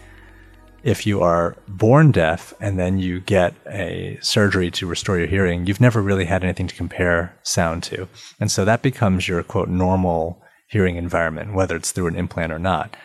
if 0.84 1.08
you 1.08 1.22
are 1.22 1.56
born 1.68 2.12
deaf 2.12 2.54
and 2.60 2.78
then 2.78 3.00
you 3.00 3.22
get 3.22 3.54
a 3.68 4.18
surgery 4.22 4.70
to 4.72 4.88
restore 4.88 5.18
your 5.18 5.28
hearing, 5.28 5.66
you've 5.66 5.80
never 5.80 6.02
really 6.02 6.26
had 6.26 6.44
anything 6.44 6.68
to 6.68 6.76
compare 6.76 7.34
sound 7.44 7.84
to. 7.84 8.08
And 8.40 8.52
so 8.52 8.66
that 8.66 8.82
becomes 8.82 9.28
your 9.28 9.44
quote 9.44 9.70
normal 9.70 10.42
hearing 10.68 10.98
environment, 10.98 11.54
whether 11.54 11.76
it's 11.76 11.92
through 11.92 12.08
an 12.08 12.16
implant 12.16 12.52
or 12.52 12.60
not. 12.60 12.98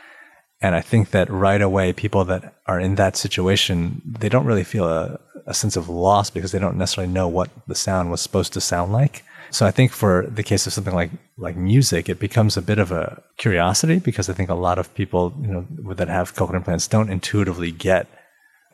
And 0.60 0.74
I 0.74 0.80
think 0.80 1.10
that 1.10 1.30
right 1.30 1.62
away, 1.62 1.92
people 1.92 2.24
that 2.24 2.54
are 2.66 2.80
in 2.80 2.96
that 2.96 3.16
situation, 3.16 4.02
they 4.04 4.28
don't 4.28 4.46
really 4.46 4.64
feel 4.64 4.88
a, 4.88 5.20
a 5.48 5.54
sense 5.54 5.76
of 5.76 5.88
loss 5.88 6.30
because 6.30 6.52
they 6.52 6.58
don't 6.58 6.76
necessarily 6.76 7.12
know 7.12 7.26
what 7.26 7.50
the 7.66 7.74
sound 7.74 8.10
was 8.10 8.20
supposed 8.20 8.52
to 8.52 8.60
sound 8.60 8.92
like. 8.92 9.24
So 9.50 9.64
I 9.66 9.70
think 9.70 9.92
for 9.92 10.26
the 10.26 10.42
case 10.42 10.66
of 10.66 10.74
something 10.74 10.94
like 10.94 11.10
like 11.38 11.56
music, 11.56 12.08
it 12.08 12.20
becomes 12.20 12.56
a 12.56 12.62
bit 12.62 12.78
of 12.78 12.92
a 12.92 13.22
curiosity 13.38 13.98
because 13.98 14.28
I 14.28 14.34
think 14.34 14.50
a 14.50 14.54
lot 14.54 14.78
of 14.78 14.94
people, 14.94 15.32
you 15.40 15.48
know, 15.48 15.94
that 15.94 16.08
have 16.08 16.34
cochlear 16.34 16.56
implants 16.56 16.86
don't 16.86 17.10
intuitively 17.10 17.72
get 17.72 18.06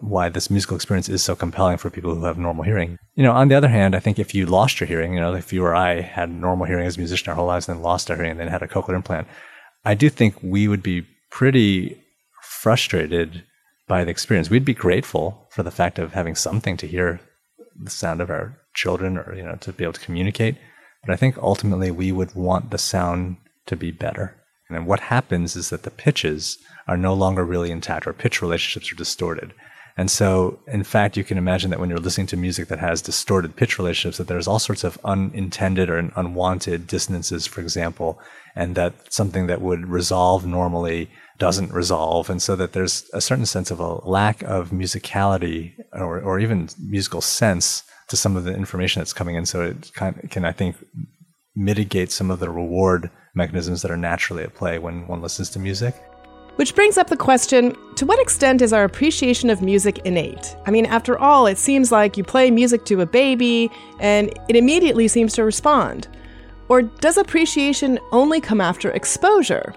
why 0.01 0.29
this 0.29 0.51
musical 0.51 0.75
experience 0.75 1.09
is 1.09 1.23
so 1.23 1.37
compelling 1.37 1.77
for 1.77 1.91
people 1.91 2.15
who 2.15 2.25
have 2.25 2.37
normal 2.37 2.65
hearing. 2.65 2.99
You 3.15 3.23
know, 3.23 3.33
on 3.33 3.49
the 3.49 3.55
other 3.55 3.69
hand, 3.69 3.95
I 3.95 4.01
think 4.01 4.19
if 4.19 4.35
you 4.35 4.47
lost 4.47 4.81
your 4.81 4.89
hearing, 4.89 5.15
you 5.15 5.21
know, 5.21 5.35
if 5.35 5.53
you 5.53 5.65
or 5.65 5.75
I 5.75 6.01
had 6.01 6.29
normal 6.29 6.67
hearing 6.67 6.87
as 6.87 6.97
a 6.97 7.01
musician 7.01 7.31
our 7.31 7.37
whole 7.37 7.47
lives 7.47 7.69
and 7.69 7.77
then 7.77 7.85
lost 7.85 8.11
our 8.11 8.17
hearing 8.17 8.33
and 8.33 8.41
then 8.41 8.49
had 8.49 8.63
a 8.63 8.69
cochlear 8.69 8.97
implant, 8.97 9.29
I 9.85 9.95
do 9.95 10.11
think 10.11 10.35
we 10.43 10.67
would 10.67 10.83
be 10.83 11.07
pretty 11.31 12.03
frustrated 12.43 13.45
by 13.87 14.05
the 14.05 14.11
experience. 14.11 14.51
We'd 14.51 14.64
be 14.64 14.75
grateful 14.75 15.47
for 15.51 15.62
the 15.62 15.70
fact 15.70 15.99
of 15.99 16.12
having 16.12 16.35
something 16.35 16.77
to 16.79 16.87
hear 16.87 17.20
the 17.81 17.90
sound 17.90 18.20
of 18.20 18.31
our 18.31 18.59
children 18.75 19.18
or, 19.18 19.35
you 19.35 19.42
know, 19.42 19.57
to 19.57 19.73
be 19.73 19.85
able 19.85 19.92
to 19.94 20.01
communicate. 20.01 20.57
But 21.05 21.12
I 21.12 21.16
think 21.16 21.37
ultimately 21.38 21.90
we 21.90 22.12
would 22.12 22.35
want 22.35 22.70
the 22.70 22.79
sound 22.79 23.37
to 23.66 23.77
be 23.77 23.90
better. 23.90 24.37
And 24.70 24.87
what 24.87 25.01
happens 25.01 25.57
is 25.57 25.70
that 25.70 25.83
the 25.83 25.90
pitches 25.90 26.59
are 26.88 26.97
no 26.97 27.14
longer 27.14 27.44
really 27.44 27.70
intact 27.70 28.07
or 28.07 28.12
pitch 28.12 28.42
relationships 28.42 28.90
are 28.92 28.97
distorted. 28.97 29.53
And 29.97 30.11
so, 30.11 30.59
in 30.66 30.83
fact, 30.83 31.16
you 31.16 31.23
can 31.23 31.38
imagine 31.38 31.70
that 31.70 31.79
when 31.79 31.88
you're 31.88 31.99
listening 31.99 32.27
to 32.29 32.37
music 32.37 32.66
that 32.68 32.81
has 32.81 33.01
distorted 33.01 33.55
pitch 33.55 33.79
relationships, 33.79 34.18
that 34.18 34.27
there's 34.27 34.49
all 34.49 34.59
sorts 34.59 34.83
of 34.83 34.99
unintended 35.05 35.88
or 35.88 35.99
unwanted 36.16 36.88
dissonances, 36.88 37.47
for 37.47 37.61
example, 37.61 38.18
and 38.57 38.75
that 38.75 39.12
something 39.12 39.47
that 39.47 39.61
would 39.61 39.87
resolve 39.87 40.44
normally 40.44 41.11
doesn't 41.38 41.73
resolve. 41.73 42.31
And 42.31 42.40
so 42.40 42.57
that 42.57 42.73
there's 42.73 43.09
a 43.12 43.20
certain 43.20 43.47
sense 43.47 43.70
of 43.70 43.81
a 43.81 43.94
lack 44.09 44.42
of 44.42 44.70
musicality 44.70 45.75
or, 45.92 46.20
or 46.20 46.38
even 46.38 46.68
musical 46.79 47.20
sense 47.20 47.83
to 48.09 48.16
some 48.16 48.37
of 48.37 48.44
the 48.44 48.55
information 48.55 49.01
that's 49.01 49.12
coming 49.12 49.37
in. 49.37 49.47
So 49.47 49.62
it 49.62 49.92
kind 49.94 50.16
of 50.23 50.31
can, 50.31 50.44
I 50.44 50.53
think, 50.53 50.77
mitigate 51.57 52.12
some 52.12 52.31
of 52.31 52.40
the 52.40 52.51
reward 52.51 53.11
mechanisms 53.35 53.83
that 53.83 53.90
are 53.90 53.97
naturally 53.97 54.42
at 54.42 54.55
play 54.55 54.79
when 54.79 55.07
one 55.07 55.23
listens 55.23 55.51
to 55.51 55.59
music. 55.59 55.94
Which 56.57 56.77
brings 56.77 56.99
up 56.99 57.09
the 57.09 57.16
question 57.16 57.77
to 57.97 58.07
what 58.07 58.20
extent 58.20 58.62
is 58.62 58.73
our 58.73 58.85
appreciation 58.85 59.51
of 59.51 59.61
music 59.61 59.99
innate? 60.05 60.57
I 60.66 60.70
mean, 60.70 60.87
after 60.87 61.18
all, 61.18 61.49
it 61.49 61.59
seems 61.59 61.90
like 61.90 62.16
you 62.16 62.23
play 62.23 62.49
music 62.51 62.85
to 62.87 63.01
a 63.01 63.07
baby 63.07 63.73
and 63.99 64.33
it 64.49 64.55
immediately 64.55 65.09
seems 65.09 65.33
to 65.33 65.44
respond. 65.44 66.07
Or 66.68 66.83
does 66.83 67.18
appreciation 67.18 67.99
only 68.12 68.40
come 68.40 68.61
after 68.61 68.90
exposure? 68.92 69.75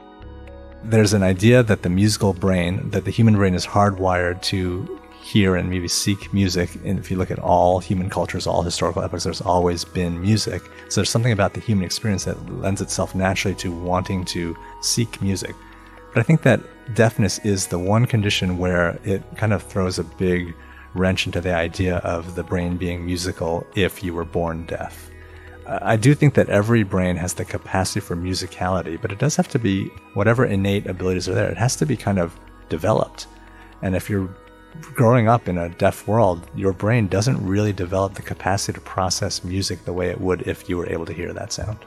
There's 0.84 1.13
an 1.13 1.24
idea 1.24 1.63
that 1.63 1.82
the 1.82 1.90
musical 1.90 2.34
brain, 2.34 2.90
that 2.92 3.04
the 3.06 3.12
human 3.12 3.36
brain 3.36 3.54
is 3.54 3.66
hardwired 3.66 4.42
to 4.44 5.00
hear 5.22 5.56
and 5.58 5.70
maybe 5.70 5.88
seek 5.88 6.34
music. 6.34 6.70
And 6.86 6.98
if 6.98 7.12
you 7.12 7.18
look 7.18 7.32
at 7.32 7.40
all 7.40 7.80
human 7.80 8.10
cultures, 8.10 8.48
all 8.48 8.62
historical 8.62 9.02
epochs, 9.02 9.26
there's 9.26 9.42
always 9.42 9.84
been 9.84 10.22
music. 10.22 10.62
So 10.88 11.02
there's 11.02 11.10
something 11.10 11.34
about 11.34 11.54
the 11.54 11.60
human 11.60 11.84
experience 11.84 12.24
that 12.24 12.38
lends 12.50 12.82
itself 12.82 13.13
naturally 13.16 13.56
to 13.56 13.72
wanting 13.72 14.24
to 14.26 14.56
seek 14.82 15.22
music. 15.22 15.56
But 16.13 16.22
I 16.22 16.24
think 16.24 16.44
that 16.44 16.62
deafness 16.96 17.40
is 17.40 17.68
the 17.68 17.80
one 17.80 18.06
condition 18.06 18.58
where 18.58 18.98
it 19.04 19.22
kind 19.36 19.52
of 19.52 19.63
throws 19.63 20.00
a 20.00 20.04
big 20.04 20.56
wrench 20.94 21.26
into 21.26 21.42
the 21.42 21.54
idea 21.54 21.98
of 21.98 22.36
the 22.36 22.44
brain 22.44 22.78
being 22.78 23.06
musical 23.06 23.68
if 23.76 24.04
you 24.04 24.13
were 24.13 24.26
born 24.26 24.66
deaf. 24.66 25.12
I 25.69 25.97
do 25.97 26.15
think 26.15 26.36
that 26.36 26.47
every 26.49 26.84
brain 26.84 27.17
has 27.17 27.34
the 27.34 27.43
capacity 27.43 27.99
for 27.99 28.15
musicality, 28.15 29.01
but 29.01 29.12
it 29.12 29.19
does 29.19 29.36
have 29.36 29.49
to 29.49 29.60
be 29.60 29.88
whatever 30.13 30.45
innate 30.45 30.88
abilities 30.88 31.27
are 31.27 31.34
there, 31.34 31.49
it 31.49 31.58
has 31.58 31.75
to 31.77 31.86
be 31.86 31.97
kind 31.97 32.19
of 32.19 32.39
developed. 32.69 33.27
And 33.82 33.93
if 33.93 34.10
you're 34.10 34.34
growing 34.93 35.27
up 35.27 35.49
in 35.49 35.58
a 35.58 35.67
deaf 35.69 36.08
world, 36.08 36.49
your 36.56 36.71
brain 36.71 37.08
doesn't 37.08 37.45
really 37.45 37.73
develop 37.73 38.13
the 38.13 38.21
capacity 38.21 38.73
to 38.73 38.82
process 38.82 39.43
music 39.43 39.84
the 39.84 39.91
way 39.91 40.10
it 40.10 40.21
would 40.21 40.47
if 40.47 40.69
you 40.69 40.77
were 40.77 40.88
able 40.89 41.06
to 41.06 41.13
hear 41.13 41.34
that 41.34 41.51
sound. 41.51 41.77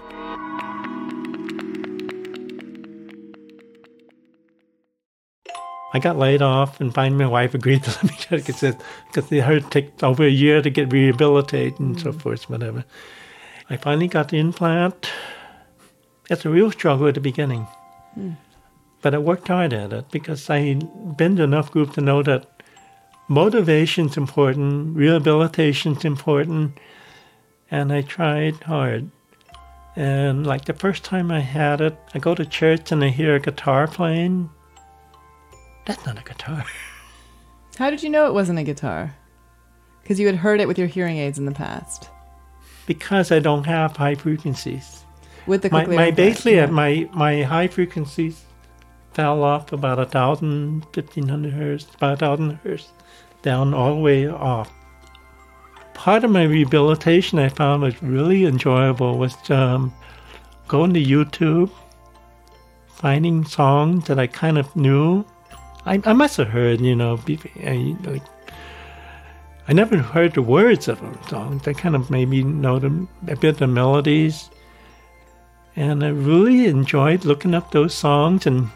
I 5.93 5.99
got 5.99 6.17
laid 6.19 6.41
off, 6.43 6.81
and 6.81 6.95
finally 6.95 7.25
my 7.25 7.31
wife 7.31 7.55
agreed 7.55 7.83
to 7.85 7.91
let 8.03 8.05
me 8.05 8.11
get 8.11 8.33
it 8.33 8.47
because 8.47 8.63
it 9.33 9.43
had 9.43 9.63
to 9.63 9.71
take 9.71 10.03
over 10.03 10.25
a 10.25 10.31
year 10.31 10.61
to 10.61 10.71
get 10.71 10.93
rehabilitated 10.93 11.81
and 11.81 11.97
mm. 11.97 12.03
so 12.03 12.13
forth, 12.13 12.49
whatever. 12.51 12.85
I 13.71 13.77
finally 13.77 14.09
got 14.09 14.29
the 14.29 14.39
implant. 14.39 15.11
It's 16.29 16.45
a 16.45 16.51
real 16.51 16.71
struggle 16.71 17.09
at 17.09 17.15
the 17.15 17.21
beginning. 17.21 17.67
Mm. 18.19 18.37
But 19.01 19.15
I 19.15 19.19
worked 19.19 19.49
hard 19.49 19.73
at 19.73 19.93
it 19.93 20.11
because 20.11 20.51
I'd 20.51 21.17
been 21.17 21.37
to 21.37 21.45
enough 21.45 21.71
group 21.71 21.95
to 21.95 22.03
know 22.03 22.23
that 22.23 22.63
motivation's 23.29 24.17
important, 24.17 24.97
rehabilitation's 24.97 26.05
important, 26.05 26.79
and 27.71 27.93
I 27.93 28.03
tried 28.03 28.57
hard. 28.65 29.11
And 29.97 30.47
like 30.47 30.67
the 30.67 30.75
first 30.75 31.05
time 31.05 31.31
I 31.31 31.41
had 31.41 31.81
it, 31.81 31.97
I 32.15 32.19
go 32.19 32.35
to 32.35 32.45
church 32.45 32.93
and 32.93 33.03
I 33.03 33.09
hear 33.09 33.37
a 33.37 33.41
guitar 33.41 33.87
playing 33.87 34.51
that's 35.91 36.07
not 36.07 36.19
a 36.19 36.23
guitar. 36.23 36.65
How 37.77 37.91
did 37.91 38.03
you 38.03 38.11
know 38.11 38.27
it 38.27 38.35
wasn't 38.35 38.59
a 38.59 38.63
guitar? 38.63 39.17
Because 40.03 40.21
you 40.21 40.27
had 40.27 40.37
heard 40.37 40.61
it 40.61 40.69
with 40.69 40.79
your 40.79 40.87
hearing 40.87 41.19
aids 41.19 41.39
in 41.39 41.47
the 41.47 41.53
past. 41.53 42.11
Because 42.91 43.31
I 43.31 43.39
don't 43.39 43.67
have 43.67 43.97
high 43.97 44.17
frequencies. 44.17 45.05
With 45.47 45.63
the 45.63 45.71
my, 45.71 45.87
my 45.87 46.11
basically 46.11 46.57
yeah. 46.57 46.67
my 46.67 47.09
my 47.13 47.43
high 47.43 47.69
frequencies 47.69 48.43
fell 49.13 49.45
off 49.45 49.73
about 49.73 50.01
a 50.01 50.07
thousand, 50.07 50.85
fifteen 50.93 51.29
hundred 51.29 51.53
hertz, 51.53 51.87
about 51.95 52.15
a 52.15 52.17
thousand 52.17 52.59
hertz, 52.65 52.89
down 53.43 53.75
all 53.75 53.95
the 53.95 54.01
way 54.01 54.27
off. 54.27 54.69
Part 55.95 56.25
of 56.25 56.33
my 56.33 56.43
rehabilitation 56.43 57.39
I 57.39 57.49
found 57.49 57.83
was 57.83 58.03
really 58.03 58.45
enjoyable 58.45 59.19
was 59.19 59.37
um, 59.51 59.95
going 60.67 60.93
to 60.95 61.01
YouTube, 61.15 61.71
finding 62.89 63.45
songs 63.45 64.09
that 64.09 64.19
I 64.19 64.27
kind 64.27 64.59
of 64.59 64.75
knew 64.75 65.25
I, 65.87 66.01
I 66.05 66.13
must 66.13 66.37
have 66.37 66.49
heard, 66.49 66.81
you 66.81 66.95
know, 66.95 67.19
I, 67.63 67.97
I 69.71 69.73
never 69.73 69.99
heard 69.99 70.35
the 70.35 70.43
words 70.43 70.89
of 70.89 71.01
them 71.01 71.17
songs. 71.29 71.69
I 71.69 71.75
kind 71.75 71.95
of 71.95 72.11
made 72.11 72.29
me 72.29 72.43
know 72.43 72.81
them 72.81 73.09
a 73.29 73.37
bit 73.37 73.59
the 73.59 73.69
melodies, 73.69 74.51
and 75.77 76.05
I 76.05 76.09
really 76.09 76.67
enjoyed 76.67 77.25
looking 77.25 77.55
up 77.55 77.71
those 77.71 77.95
songs 77.95 78.49
and 78.49 78.69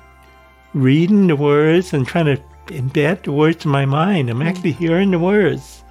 reading 0.73 1.27
the 1.27 1.35
words 1.35 1.93
and 1.93 2.07
trying 2.07 2.27
to 2.27 2.41
embed 2.67 3.25
the 3.25 3.33
words 3.33 3.65
in 3.65 3.73
my 3.73 3.85
mind. 3.85 4.31
I'm 4.31 4.41
actually 4.41 4.71
hmm. 4.71 4.85
hearing 4.85 5.11
the 5.11 5.19
words. 5.19 5.83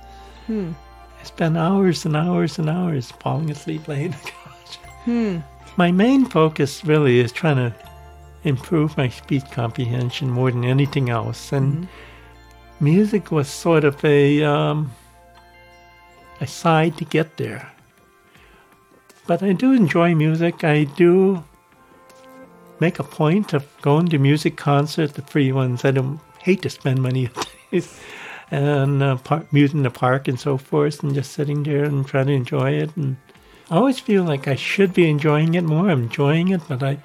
Hmm. 0.47 0.71
I 1.19 1.23
spent 1.25 1.57
hours 1.57 2.05
and 2.05 2.15
hours 2.15 2.57
and 2.57 2.69
hours 2.69 3.11
falling 3.11 3.51
asleep 3.51 3.83
playing 3.83 4.11
the 4.11 4.17
couch. 4.17 4.77
Hmm. 5.03 5.39
My 5.75 5.91
main 5.91 6.23
focus 6.23 6.85
really 6.85 7.19
is 7.19 7.33
trying 7.33 7.57
to 7.57 7.75
improve 8.45 8.95
my 8.95 9.09
speech 9.09 9.51
comprehension 9.51 10.29
more 10.29 10.49
than 10.49 10.63
anything 10.63 11.09
else. 11.09 11.51
And 11.51 11.73
mm-hmm. 11.73 12.12
Music 12.79 13.31
was 13.31 13.47
sort 13.47 13.83
of 13.83 14.03
a 14.03 14.43
um, 14.43 14.91
a 16.41 16.47
side 16.47 16.97
to 16.97 17.05
get 17.05 17.37
there. 17.37 17.71
But 19.25 19.41
I 19.41 19.53
do 19.53 19.71
enjoy 19.71 20.15
music. 20.15 20.63
I 20.63 20.83
do 20.83 21.43
make 22.79 22.99
a 22.99 23.03
point 23.03 23.53
of 23.53 23.65
going 23.81 24.07
to 24.09 24.17
music 24.17 24.57
concerts, 24.57 25.13
the 25.13 25.21
free 25.21 25.51
ones. 25.51 25.85
I 25.85 25.91
don't 25.91 26.19
hate 26.39 26.61
to 26.63 26.69
spend 26.69 27.01
money. 27.01 27.27
On 27.27 27.43
these 27.71 27.99
and 28.51 29.01
uh, 29.01 29.15
par- 29.17 29.45
music 29.51 29.75
in 29.75 29.83
the 29.83 29.89
park 29.89 30.27
and 30.27 30.39
so 30.39 30.57
forth, 30.57 31.01
and 31.01 31.15
just 31.15 31.31
sitting 31.31 31.63
there 31.63 31.85
and 31.85 32.05
trying 32.05 32.27
to 32.27 32.33
enjoy 32.33 32.71
it. 32.71 32.95
And 32.97 33.15
I 33.71 33.77
always 33.77 33.99
feel 33.99 34.23
like 34.23 34.47
I 34.47 34.55
should 34.55 34.93
be 34.93 35.09
enjoying 35.09 35.55
it 35.55 35.63
more. 35.63 35.89
I'm 35.89 36.03
enjoying 36.03 36.49
it, 36.49 36.61
but 36.67 36.83
I, 36.83 36.99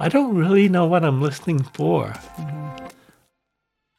I 0.00 0.08
don't 0.08 0.34
really 0.34 0.68
know 0.68 0.86
what 0.86 1.04
I'm 1.04 1.20
listening 1.20 1.62
for. 1.62 2.14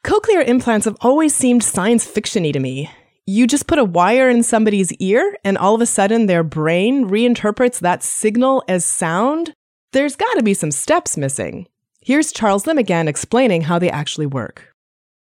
Cochlear 0.02 0.46
implants 0.46 0.86
have 0.86 0.96
always 1.02 1.34
seemed 1.34 1.62
science 1.62 2.06
fictiony 2.06 2.52
to 2.54 2.58
me. 2.58 2.90
You 3.26 3.46
just 3.46 3.66
put 3.66 3.78
a 3.78 3.84
wire 3.84 4.30
in 4.30 4.42
somebody's 4.42 4.92
ear, 4.94 5.36
and 5.44 5.58
all 5.58 5.74
of 5.74 5.80
a 5.82 5.86
sudden 5.86 6.24
their 6.24 6.42
brain 6.42 7.08
reinterprets 7.08 7.80
that 7.80 8.02
signal 8.02 8.64
as 8.66 8.84
sound? 8.84 9.52
There's 9.92 10.16
got 10.16 10.32
to 10.34 10.42
be 10.42 10.54
some 10.54 10.70
steps 10.70 11.18
missing. 11.18 11.66
Here's 12.00 12.32
Charles 12.32 12.66
Limb 12.66 12.78
again 12.78 13.08
explaining 13.08 13.62
how 13.62 13.78
they 13.78 13.90
actually 13.90 14.26
work. 14.26 14.74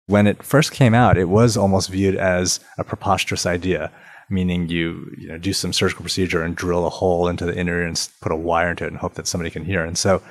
When 0.07 0.27
it 0.27 0.41
first 0.41 0.71
came 0.71 0.93
out, 0.93 1.17
it 1.17 1.25
was 1.25 1.57
almost 1.57 1.89
viewed 1.89 2.15
as 2.15 2.61
a 2.77 2.85
preposterous 2.85 3.45
idea, 3.45 3.91
meaning 4.29 4.69
you, 4.69 5.13
you 5.17 5.27
know, 5.27 5.37
do 5.37 5.51
some 5.51 5.73
surgical 5.73 6.03
procedure 6.03 6.41
and 6.41 6.55
drill 6.55 6.87
a 6.87 6.89
hole 6.89 7.27
into 7.27 7.45
the 7.45 7.55
inner 7.55 7.81
ear 7.81 7.85
and 7.85 8.09
put 8.21 8.31
a 8.31 8.35
wire 8.35 8.69
into 8.71 8.85
it 8.85 8.91
and 8.91 8.97
hope 8.97 9.15
that 9.15 9.27
somebody 9.27 9.49
can 9.49 9.65
hear. 9.65 9.83
And 9.83 9.97
so 9.97 10.21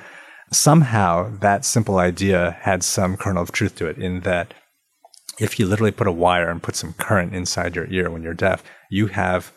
somehow 0.51 1.31
that 1.39 1.65
simple 1.65 1.97
idea 1.97 2.57
had 2.61 2.83
some 2.83 3.17
kernel 3.17 3.43
of 3.43 3.51
truth 3.51 3.75
to 3.75 3.87
it 3.87 3.97
in 3.97 4.21
that 4.21 4.53
if 5.39 5.59
you 5.59 5.65
literally 5.65 5.91
put 5.91 6.07
a 6.07 6.11
wire 6.11 6.49
and 6.49 6.61
put 6.61 6.75
some 6.75 6.93
current 6.93 7.33
inside 7.33 7.75
your 7.75 7.87
ear 7.87 8.09
when 8.09 8.23
you're 8.23 8.33
deaf, 8.33 8.63
you 8.89 9.07
have 9.07 9.51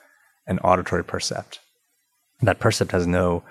an 0.46 0.58
auditory 0.60 1.04
percept. 1.04 1.58
That 2.40 2.60
percept 2.60 2.92
has 2.92 3.06
no 3.06 3.42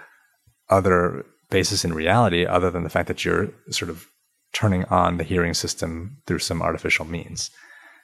other 0.70 1.26
basis 1.50 1.84
in 1.84 1.94
reality 1.94 2.46
other 2.46 2.72
than 2.72 2.84
the 2.84 2.90
fact 2.90 3.08
that 3.08 3.26
you're 3.26 3.50
sort 3.70 3.90
of 3.90 4.06
turning 4.54 4.86
on 4.86 5.18
the 5.18 5.24
hearing 5.24 5.54
system 5.54 6.18
through 6.26 6.40
some 6.40 6.62
artificial 6.62 7.06
means. 7.06 7.50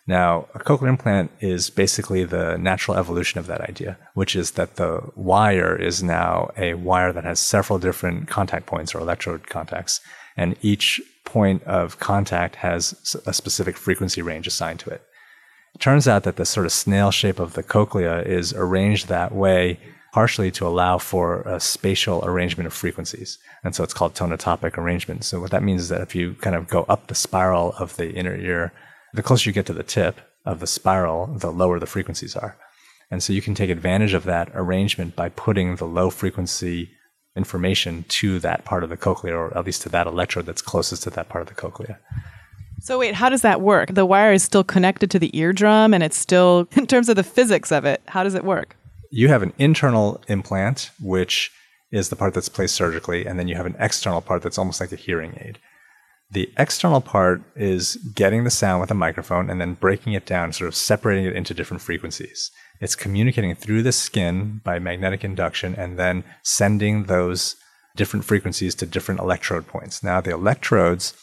Now, 0.07 0.47
a 0.55 0.59
cochlear 0.59 0.87
implant 0.87 1.31
is 1.41 1.69
basically 1.69 2.23
the 2.23 2.57
natural 2.57 2.95
evolution 2.97 3.39
of 3.39 3.47
that 3.47 3.59
idea, 3.61 3.97
which 4.13 4.37
is 4.37 4.51
that 4.51 4.77
the 4.77 5.11
wire 5.15 5.75
is 5.75 6.01
now 6.01 6.49
a 6.55 6.75
wire 6.75 7.11
that 7.11 7.25
has 7.25 7.41
several 7.41 7.77
different 7.77 8.29
contact 8.29 8.65
points 8.65 8.95
or 8.95 8.99
electrode 8.99 9.49
contacts, 9.49 9.99
and 10.37 10.55
each 10.61 11.01
point 11.25 11.61
of 11.63 11.99
contact 11.99 12.55
has 12.55 13.15
a 13.25 13.33
specific 13.33 13.75
frequency 13.75 14.21
range 14.21 14.47
assigned 14.47 14.79
to 14.79 14.89
it. 14.89 15.01
It 15.75 15.81
turns 15.81 16.07
out 16.07 16.23
that 16.23 16.37
the 16.37 16.45
sort 16.45 16.65
of 16.65 16.71
snail 16.71 17.11
shape 17.11 17.37
of 17.37 17.53
the 17.53 17.61
cochlea 17.63 18.21
is 18.21 18.53
arranged 18.53 19.09
that 19.09 19.35
way 19.35 19.77
partially 20.13 20.49
to 20.49 20.65
allow 20.65 20.97
for 20.97 21.41
a 21.41 21.59
spatial 21.59 22.25
arrangement 22.25 22.65
of 22.65 22.73
frequencies. 22.73 23.37
And 23.63 23.75
so 23.75 23.83
it's 23.83 23.93
called 23.93 24.15
tonotopic 24.15 24.75
arrangement. 24.77 25.25
So 25.25 25.39
what 25.39 25.51
that 25.51 25.61
means 25.61 25.81
is 25.81 25.89
that 25.89 26.01
if 26.01 26.15
you 26.15 26.33
kind 26.35 26.55
of 26.55 26.67
go 26.67 26.83
up 26.83 27.05
the 27.05 27.13
spiral 27.13 27.73
of 27.73 27.97
the 27.97 28.13
inner 28.13 28.35
ear, 28.35 28.73
the 29.13 29.23
closer 29.23 29.49
you 29.49 29.53
get 29.53 29.65
to 29.67 29.73
the 29.73 29.83
tip 29.83 30.21
of 30.45 30.59
the 30.59 30.67
spiral, 30.67 31.27
the 31.27 31.51
lower 31.51 31.79
the 31.79 31.85
frequencies 31.85 32.35
are. 32.35 32.57
And 33.09 33.23
so 33.23 33.33
you 33.33 33.41
can 33.41 33.55
take 33.55 33.69
advantage 33.69 34.13
of 34.13 34.23
that 34.25 34.49
arrangement 34.53 35.15
by 35.15 35.29
putting 35.29 35.75
the 35.75 35.85
low 35.85 36.09
frequency 36.09 36.91
information 37.35 38.03
to 38.09 38.39
that 38.39 38.65
part 38.65 38.83
of 38.83 38.89
the 38.89 38.97
cochlea, 38.97 39.35
or 39.35 39.55
at 39.57 39.65
least 39.65 39.83
to 39.83 39.89
that 39.89 40.07
electrode 40.07 40.45
that's 40.45 40.61
closest 40.61 41.03
to 41.03 41.09
that 41.11 41.29
part 41.29 41.43
of 41.43 41.47
the 41.47 41.53
cochlea. 41.53 41.99
So 42.79 42.99
wait, 42.99 43.15
how 43.15 43.29
does 43.29 43.41
that 43.41 43.61
work? 43.61 43.93
The 43.93 44.05
wire 44.05 44.33
is 44.33 44.43
still 44.43 44.63
connected 44.63 45.09
to 45.11 45.19
the 45.19 45.35
eardrum 45.37 45.93
and 45.93 46.03
it's 46.03 46.17
still 46.17 46.67
in 46.75 46.87
terms 46.87 47.09
of 47.09 47.15
the 47.15 47.23
physics 47.23 47.71
of 47.71 47.85
it, 47.85 48.01
how 48.07 48.23
does 48.23 48.35
it 48.35 48.43
work? 48.43 48.75
You 49.09 49.29
have 49.29 49.43
an 49.43 49.53
internal 49.57 50.21
implant, 50.27 50.91
which 51.01 51.51
is 51.91 52.09
the 52.09 52.15
part 52.17 52.33
that's 52.33 52.49
placed 52.49 52.75
surgically, 52.75 53.25
and 53.25 53.39
then 53.39 53.47
you 53.47 53.55
have 53.55 53.65
an 53.65 53.75
external 53.79 54.21
part 54.21 54.41
that's 54.41 54.57
almost 54.57 54.81
like 54.81 54.91
a 54.91 54.97
hearing 54.97 55.37
aid. 55.39 55.59
The 56.29 56.51
external 56.57 56.99
part 56.99 57.41
is 57.55 57.95
getting 58.13 58.43
the 58.43 58.49
sound 58.49 58.81
with 58.81 58.91
a 58.91 58.95
microphone 58.95 59.49
and 59.49 59.61
then 59.61 59.75
breaking 59.75 60.13
it 60.13 60.25
down, 60.25 60.51
sort 60.51 60.67
of 60.67 60.75
separating 60.75 61.25
it 61.25 61.35
into 61.35 61.53
different 61.53 61.81
frequencies. 61.81 62.51
It's 62.81 62.95
communicating 62.95 63.55
through 63.55 63.83
the 63.83 63.93
skin 63.93 64.59
by 64.63 64.77
magnetic 64.77 65.23
induction 65.23 65.73
and 65.75 65.97
then 65.97 66.25
sending 66.43 67.05
those 67.05 67.55
different 67.95 68.25
frequencies 68.25 68.75
to 68.75 68.85
different 68.85 69.21
electrode 69.21 69.67
points. 69.67 70.03
Now, 70.03 70.19
the 70.19 70.33
electrodes 70.33 71.13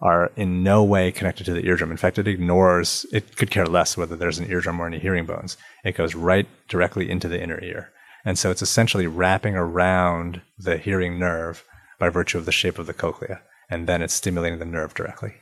are 0.00 0.30
in 0.36 0.62
no 0.62 0.82
way 0.82 1.10
connected 1.12 1.44
to 1.44 1.52
the 1.52 1.66
eardrum. 1.66 1.90
In 1.90 1.96
fact, 1.96 2.18
it 2.18 2.28
ignores, 2.28 3.06
it 3.12 3.36
could 3.36 3.50
care 3.50 3.66
less 3.66 3.96
whether 3.96 4.16
there's 4.16 4.38
an 4.38 4.50
eardrum 4.50 4.80
or 4.80 4.86
any 4.86 4.98
hearing 4.98 5.24
bones. 5.24 5.56
It 5.84 5.96
goes 5.96 6.14
right 6.14 6.46
directly 6.68 7.10
into 7.10 7.28
the 7.28 7.40
inner 7.40 7.62
ear. 7.62 7.90
And 8.24 8.38
so 8.38 8.50
it's 8.50 8.62
essentially 8.62 9.06
wrapping 9.06 9.54
around 9.54 10.42
the 10.58 10.78
hearing 10.78 11.18
nerve 11.18 11.64
by 11.98 12.08
virtue 12.08 12.38
of 12.38 12.44
the 12.44 12.52
shape 12.52 12.78
of 12.78 12.86
the 12.86 12.92
cochlea. 12.92 13.40
And 13.70 13.86
then 13.86 14.02
it's 14.02 14.14
stimulating 14.14 14.58
the 14.58 14.64
nerve 14.64 14.94
directly. 14.94 15.34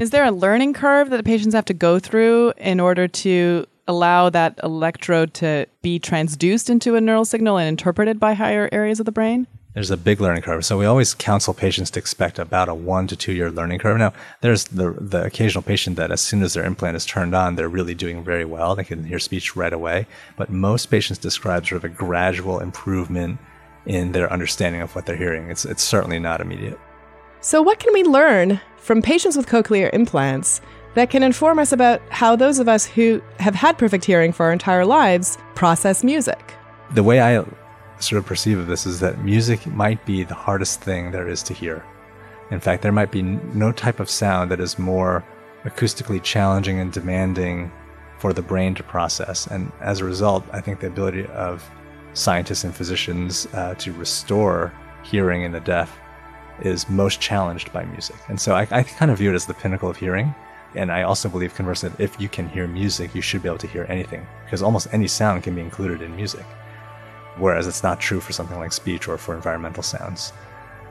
Is 0.00 0.10
there 0.10 0.24
a 0.24 0.30
learning 0.30 0.74
curve 0.74 1.10
that 1.10 1.16
the 1.18 1.22
patients 1.22 1.54
have 1.54 1.66
to 1.66 1.74
go 1.74 1.98
through 1.98 2.52
in 2.56 2.80
order 2.80 3.06
to 3.06 3.66
allow 3.86 4.30
that 4.30 4.58
electrode 4.62 5.34
to 5.34 5.66
be 5.82 6.00
transduced 6.00 6.70
into 6.70 6.96
a 6.96 7.00
neural 7.00 7.24
signal 7.24 7.58
and 7.58 7.68
interpreted 7.68 8.18
by 8.18 8.32
higher 8.34 8.68
areas 8.72 8.98
of 8.98 9.06
the 9.06 9.12
brain? 9.12 9.46
There's 9.74 9.90
a 9.90 9.96
big 9.96 10.20
learning 10.20 10.42
curve. 10.42 10.64
So 10.64 10.78
we 10.78 10.86
always 10.86 11.14
counsel 11.14 11.52
patients 11.52 11.90
to 11.92 11.98
expect 11.98 12.38
about 12.38 12.68
a 12.68 12.74
one 12.74 13.08
to 13.08 13.16
two 13.16 13.32
year 13.32 13.50
learning 13.50 13.80
curve. 13.80 13.98
Now, 13.98 14.12
there's 14.40 14.64
the, 14.64 14.92
the 14.92 15.24
occasional 15.24 15.62
patient 15.62 15.96
that 15.96 16.12
as 16.12 16.20
soon 16.20 16.42
as 16.44 16.54
their 16.54 16.64
implant 16.64 16.96
is 16.96 17.04
turned 17.04 17.34
on, 17.34 17.56
they're 17.56 17.68
really 17.68 17.94
doing 17.94 18.22
very 18.22 18.44
well. 18.44 18.76
They 18.76 18.84
can 18.84 19.04
hear 19.04 19.18
speech 19.18 19.56
right 19.56 19.72
away. 19.72 20.06
But 20.36 20.48
most 20.48 20.86
patients 20.86 21.18
describe 21.18 21.66
sort 21.66 21.84
of 21.84 21.90
a 21.90 21.94
gradual 21.94 22.60
improvement 22.60 23.38
in 23.84 24.12
their 24.12 24.32
understanding 24.32 24.80
of 24.80 24.94
what 24.94 25.06
they're 25.06 25.16
hearing. 25.16 25.50
It's, 25.50 25.64
it's 25.64 25.82
certainly 25.82 26.20
not 26.20 26.40
immediate. 26.40 26.78
So, 27.44 27.60
what 27.60 27.78
can 27.78 27.92
we 27.92 28.04
learn 28.04 28.58
from 28.78 29.02
patients 29.02 29.36
with 29.36 29.48
cochlear 29.48 29.92
implants 29.92 30.62
that 30.94 31.10
can 31.10 31.22
inform 31.22 31.58
us 31.58 31.72
about 31.72 32.00
how 32.08 32.36
those 32.36 32.58
of 32.58 32.68
us 32.68 32.86
who 32.86 33.20
have 33.38 33.54
had 33.54 33.76
perfect 33.76 34.06
hearing 34.06 34.32
for 34.32 34.46
our 34.46 34.52
entire 34.52 34.86
lives 34.86 35.36
process 35.54 36.02
music? 36.02 36.54
The 36.94 37.02
way 37.02 37.20
I 37.20 37.44
sort 37.98 38.18
of 38.18 38.24
perceive 38.24 38.58
of 38.58 38.66
this 38.66 38.86
is 38.86 39.00
that 39.00 39.22
music 39.22 39.66
might 39.66 40.02
be 40.06 40.24
the 40.24 40.34
hardest 40.34 40.80
thing 40.80 41.10
there 41.10 41.28
is 41.28 41.42
to 41.42 41.52
hear. 41.52 41.84
In 42.50 42.60
fact, 42.60 42.80
there 42.80 42.92
might 42.92 43.12
be 43.12 43.20
no 43.20 43.72
type 43.72 44.00
of 44.00 44.08
sound 44.08 44.50
that 44.50 44.58
is 44.58 44.78
more 44.78 45.22
acoustically 45.66 46.22
challenging 46.22 46.80
and 46.80 46.94
demanding 46.94 47.70
for 48.20 48.32
the 48.32 48.40
brain 48.40 48.74
to 48.76 48.82
process. 48.82 49.46
And 49.48 49.70
as 49.82 50.00
a 50.00 50.06
result, 50.06 50.46
I 50.54 50.62
think 50.62 50.80
the 50.80 50.86
ability 50.86 51.26
of 51.26 51.62
scientists 52.14 52.64
and 52.64 52.74
physicians 52.74 53.46
uh, 53.52 53.74
to 53.74 53.92
restore 53.92 54.72
hearing 55.02 55.42
in 55.42 55.52
the 55.52 55.60
deaf 55.60 55.94
is 56.62 56.88
most 56.88 57.20
challenged 57.20 57.72
by 57.72 57.84
music. 57.84 58.16
And 58.28 58.40
so 58.40 58.54
I, 58.54 58.66
I 58.70 58.82
kind 58.82 59.10
of 59.10 59.18
view 59.18 59.30
it 59.30 59.34
as 59.34 59.46
the 59.46 59.54
pinnacle 59.54 59.90
of 59.90 59.96
hearing. 59.96 60.34
And 60.76 60.90
I 60.90 61.02
also 61.02 61.28
believe, 61.28 61.54
conversely, 61.54 61.90
if 61.98 62.20
you 62.20 62.28
can 62.28 62.48
hear 62.48 62.66
music, 62.66 63.14
you 63.14 63.22
should 63.22 63.42
be 63.42 63.48
able 63.48 63.58
to 63.58 63.66
hear 63.68 63.86
anything 63.88 64.26
because 64.44 64.62
almost 64.62 64.88
any 64.92 65.06
sound 65.06 65.42
can 65.42 65.54
be 65.54 65.60
included 65.60 66.02
in 66.02 66.14
music 66.16 66.44
whereas 67.36 67.66
it's 67.66 67.82
not 67.82 68.00
true 68.00 68.20
for 68.20 68.32
something 68.32 68.58
like 68.58 68.72
speech 68.72 69.08
or 69.08 69.18
for 69.18 69.34
environmental 69.34 69.82
sounds. 69.82 70.32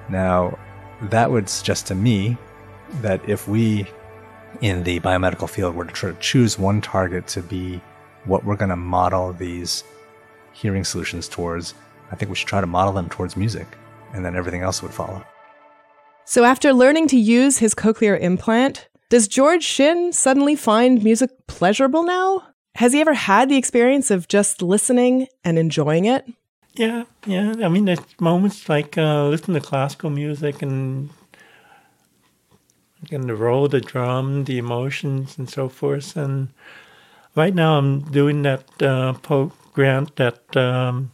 Now, 0.10 0.58
that 1.04 1.30
would 1.30 1.49
suggest 1.49 1.88
to 1.88 1.95
me 1.95 2.38
that 3.02 3.28
if 3.28 3.47
we 3.47 3.88
in 4.62 4.84
the 4.84 4.99
biomedical 4.99 5.49
field 5.49 5.76
were 5.76 5.86
to 5.86 5.91
try 5.91 6.12
to 6.12 6.19
choose 6.19 6.60
one 6.60 6.80
target 6.82 7.28
to 7.28 7.41
be 7.41 7.82
what 8.26 8.45
we're 8.45 8.56
going 8.56 8.69
to 8.69 8.76
model 8.76 9.34
these 9.34 9.84
hearing 10.52 10.84
solutions 10.84 11.28
towards, 11.28 11.73
I 12.12 12.15
think 12.15 12.30
we 12.30 12.36
should 12.36 12.47
try 12.47 12.62
to 12.62 12.67
model 12.67 12.93
them 12.93 13.10
towards 13.10 13.36
music, 13.36 13.67
and 14.13 14.23
then 14.23 14.36
everything 14.36 14.62
else 14.62 14.84
would 14.84 14.93
follow. 14.93 15.26
So, 16.26 16.46
after 16.46 16.74
learning 16.74 17.08
to 17.10 17.18
use 17.18 17.58
his 17.58 17.76
cochlear 17.76 18.20
implant, 18.20 18.88
does 19.10 19.28
George 19.28 19.64
Shin 19.64 20.14
suddenly 20.14 20.56
find 20.56 21.04
music 21.04 21.30
pleasurable 21.48 22.04
now? 22.04 22.44
Has 22.76 22.94
he 22.94 23.02
ever 23.02 23.14
had 23.14 23.50
the 23.50 23.58
experience 23.58 24.10
of 24.10 24.28
just 24.28 24.62
listening 24.62 25.28
and 25.44 25.60
enjoying 25.60 26.06
it? 26.06 26.26
Yeah, 26.76 27.04
yeah. 27.28 27.54
I 27.64 27.68
mean, 27.68 27.86
there's 27.86 28.00
moments 28.20 28.68
like 28.68 28.98
uh, 28.98 29.28
listening 29.28 29.62
to 29.62 29.68
classical 29.68 30.10
music 30.10 30.62
and 30.62 31.10
and 33.12 33.26
the 33.26 33.36
roll 33.36 33.68
the 33.68 33.82
drum, 33.82 34.46
the 34.46 34.58
emotions, 34.58 35.38
and 35.38 35.50
so 35.50 35.70
forth. 35.70 36.16
And 36.16 36.48
right 37.36 37.54
now, 37.54 37.78
I'm 37.78 38.02
doing 38.12 38.42
that 38.44 38.82
uh, 38.82 39.14
program 39.14 40.08
that 40.16 40.56
um, 40.56 41.12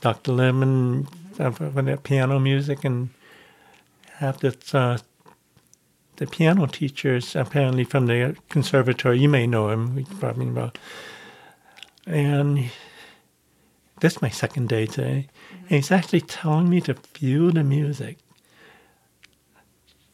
Dr. 0.00 0.32
Lemon 0.32 1.08
uh, 1.38 1.50
that 1.50 2.04
piano 2.04 2.38
music, 2.38 2.84
and 2.84 3.10
have 4.18 4.40
this 4.40 4.74
uh, 4.74 4.98
the 6.16 6.26
piano 6.26 6.66
teachers 6.66 7.36
apparently 7.36 7.84
from 7.84 8.06
the 8.06 8.36
conservatory. 8.48 9.18
You 9.18 9.28
may 9.28 9.46
know 9.46 9.70
him. 9.70 9.94
We 9.94 10.04
probably 10.04 10.48
about. 10.48 10.78
And 12.06 12.70
this 14.00 14.16
is 14.16 14.22
my 14.22 14.28
second 14.28 14.68
day 14.68 14.86
today, 14.86 15.28
and 15.62 15.70
he's 15.70 15.90
actually 15.90 16.20
telling 16.20 16.68
me 16.68 16.80
to 16.82 16.94
feel 16.94 17.50
the 17.50 17.64
music. 17.64 18.18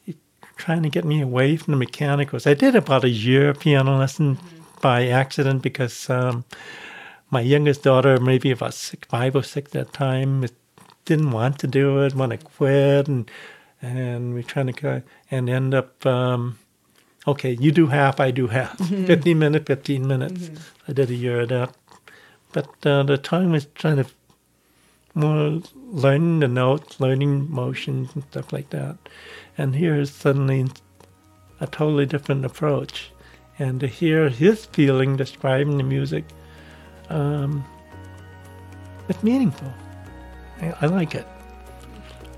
He's 0.04 0.16
trying 0.56 0.82
to 0.84 0.88
get 0.88 1.04
me 1.04 1.20
away 1.20 1.56
from 1.56 1.72
the 1.72 1.78
mechanicals. 1.78 2.46
I 2.46 2.54
did 2.54 2.74
about 2.74 3.04
a 3.04 3.10
year 3.10 3.52
piano 3.54 3.98
lesson 3.98 4.38
by 4.80 5.08
accident 5.08 5.62
because 5.62 6.08
um, 6.08 6.44
my 7.30 7.40
youngest 7.40 7.82
daughter, 7.82 8.18
maybe 8.18 8.50
about 8.50 8.74
six, 8.74 9.06
five 9.08 9.36
or 9.36 9.42
six 9.42 9.74
at 9.74 9.86
that 9.86 9.92
time, 9.92 10.46
didn't 11.04 11.30
want 11.30 11.58
to 11.58 11.66
do 11.66 12.02
it, 12.02 12.14
want 12.14 12.30
to 12.30 12.38
quit, 12.38 13.08
and 13.08 13.30
and 13.82 14.32
we're 14.32 14.42
trying 14.42 14.68
to 14.68 14.72
go 14.72 15.02
and 15.30 15.50
end 15.50 15.74
up 15.74 16.06
um, 16.06 16.58
okay, 17.26 17.56
you 17.60 17.72
do 17.72 17.86
half, 17.86 18.20
I 18.20 18.30
do 18.30 18.48
half. 18.48 18.78
15 18.78 19.38
minutes, 19.38 19.66
15 19.66 20.06
minutes. 20.06 20.50
I 20.88 20.92
did 20.92 21.10
a 21.10 21.14
year 21.14 21.40
of 21.40 21.48
that. 21.50 21.74
But 22.52 22.86
uh, 22.86 23.02
the 23.04 23.18
time 23.18 23.52
was 23.52 23.66
trying 23.74 23.96
to 23.96 24.06
more 25.14 25.60
learning 25.90 26.40
the 26.40 26.48
notes, 26.48 26.98
learning 27.00 27.50
motions 27.50 28.10
and 28.14 28.24
stuff 28.24 28.52
like 28.52 28.70
that. 28.70 28.96
And 29.58 29.76
here 29.76 29.94
is 29.94 30.10
suddenly 30.10 30.66
a 31.60 31.66
totally 31.66 32.06
different 32.06 32.44
approach. 32.44 33.10
And 33.58 33.80
to 33.80 33.86
hear 33.86 34.28
his 34.28 34.64
feeling 34.66 35.16
describing 35.16 35.76
the 35.76 35.84
music, 35.84 36.24
um, 37.10 37.64
it's 39.08 39.22
meaningful. 39.22 39.72
I, 40.60 40.74
I 40.80 40.86
like 40.86 41.14
it. 41.14 41.26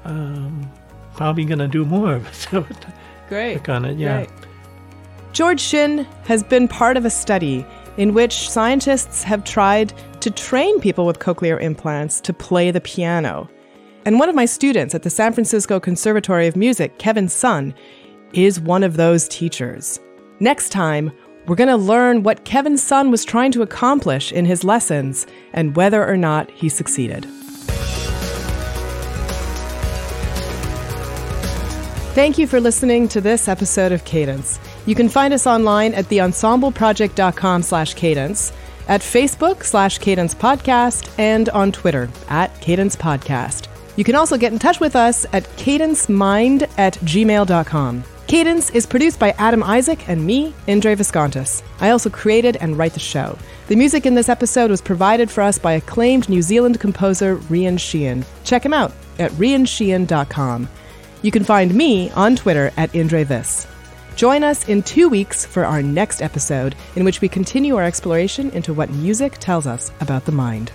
Um, 0.05 0.71
probably 1.15 1.45
going 1.45 1.59
to 1.59 1.69
do 1.69 1.85
more 1.85 2.15
of 2.15 2.27
it. 2.27 2.35
So 2.51 2.67
Great. 3.29 3.55
Work 3.55 3.69
on 3.71 3.85
it, 3.85 3.99
yeah. 3.99 4.19
Great. 4.19 4.31
George 5.33 5.61
Shin 5.61 6.05
has 6.25 6.43
been 6.43 6.69
part 6.69 6.97
of 6.97 7.05
a 7.05 7.11
study 7.11 7.67
in 7.97 8.15
which 8.15 8.51
scientists 8.51 9.23
have 9.23 9.45
tried 9.45 9.93
to 10.21 10.31
train 10.31 10.81
people 10.81 11.07
with 11.07 11.19
cochlear 11.19 11.61
implants 11.61 12.21
to 12.21 12.33
play 12.33 12.71
the 12.71 12.81
piano. 12.81 13.49
And 14.05 14.19
one 14.19 14.29
of 14.29 14.35
my 14.35 14.45
students 14.45 14.95
at 14.95 15.03
the 15.03 15.11
San 15.11 15.33
Francisco 15.33 15.81
Conservatory 15.81 16.47
of 16.47 16.57
Music, 16.57 16.99
Kevin 16.99 17.29
Sun, 17.29 17.75
is 18.33 18.61
one 18.61 18.83
of 18.83 18.97
those 18.97 19.27
teachers. 19.29 20.01
Next 20.41 20.71
time, 20.71 21.11
we're 21.47 21.57
going 21.57 21.69
to 21.69 21.77
learn 21.77 22.23
what 22.23 22.45
Kevin 22.45 22.77
Sun 22.77 23.11
was 23.11 23.25
trying 23.25 23.53
to 23.53 23.63
accomplish 23.63 24.33
in 24.33 24.45
his 24.45 24.65
lessons 24.65 25.27
and 25.53 25.77
whether 25.77 26.07
or 26.07 26.17
not 26.17 26.51
he 26.51 26.69
succeeded. 26.69 27.27
Thank 32.15 32.39
you 32.39 32.47
for 32.47 32.61
listening 32.61 33.09
to 33.09 33.21
this 33.21 33.49
episode 33.49 33.91
of 33.91 34.05
Cadence. 34.05 34.61
You 34.87 34.95
can 34.95 35.09
find 35.09 35.35
us 35.35 35.49
online 35.49 35.95
at 35.95 36.05
theensembleproject.com 36.05 37.63
slash 37.63 37.95
cadence, 37.95 38.53
at 38.87 39.01
Facebook 39.01 39.65
slash 39.65 39.99
cadence 39.99 40.33
podcast, 40.33 41.13
and 41.19 41.49
on 41.49 41.73
Twitter 41.73 42.09
at 42.29 42.55
cadence 42.61 42.95
podcast. 42.95 43.67
You 43.97 44.05
can 44.05 44.15
also 44.15 44.37
get 44.37 44.53
in 44.53 44.61
touch 44.61 44.79
with 44.79 44.95
us 44.95 45.27
at 45.33 45.43
cadencemind 45.57 46.71
at 46.79 46.95
gmail.com. 46.99 48.05
Cadence 48.29 48.71
is 48.71 48.87
produced 48.87 49.19
by 49.19 49.31
Adam 49.33 49.65
Isaac 49.65 50.09
and 50.09 50.25
me, 50.25 50.55
Indre 50.69 50.95
Viskontas. 50.95 51.65
I 51.81 51.91
also 51.91 52.11
created 52.11 52.57
and 52.59 52.79
write 52.79 52.93
the 52.93 53.01
show. 53.01 53.37
The 53.67 53.75
music 53.75 54.07
in 54.07 54.15
this 54.15 54.29
episode 54.29 54.71
was 54.71 54.81
provided 54.81 55.33
for 55.33 55.41
us 55.43 55.59
by 55.59 55.73
acclaimed 55.73 56.29
New 56.29 56.43
Zealand 56.43 56.79
composer 56.79 57.39
Rhian 57.51 57.77
Sheehan. 57.81 58.25
Check 58.45 58.65
him 58.65 58.73
out 58.73 58.93
at 59.19 59.33
rhiansheehan.com. 59.33 60.69
You 61.25 61.31
can 61.31 61.43
find 61.43 61.75
me 61.75 62.11
on 62.11 62.37
Twitter 62.37 62.71
at 62.77 62.95
Indre. 62.95 63.25
Join 64.15 64.45
us 64.45 64.69
in 64.69 64.83
two 64.83 65.09
weeks 65.09 65.47
for 65.47 65.65
our 65.65 65.83
next 65.83 66.21
episode, 66.21 66.75
in 66.97 67.05
which 67.05 67.23
we 67.23 67.31
continue 67.31 67.77
our 67.77 67.83
exploration 67.83 68.51
into 68.51 68.75
what 68.75 68.91
music 68.91 69.39
tells 69.39 69.67
us 69.67 69.91
about 70.01 70.27
the 70.27 70.33
mind. 70.33 70.71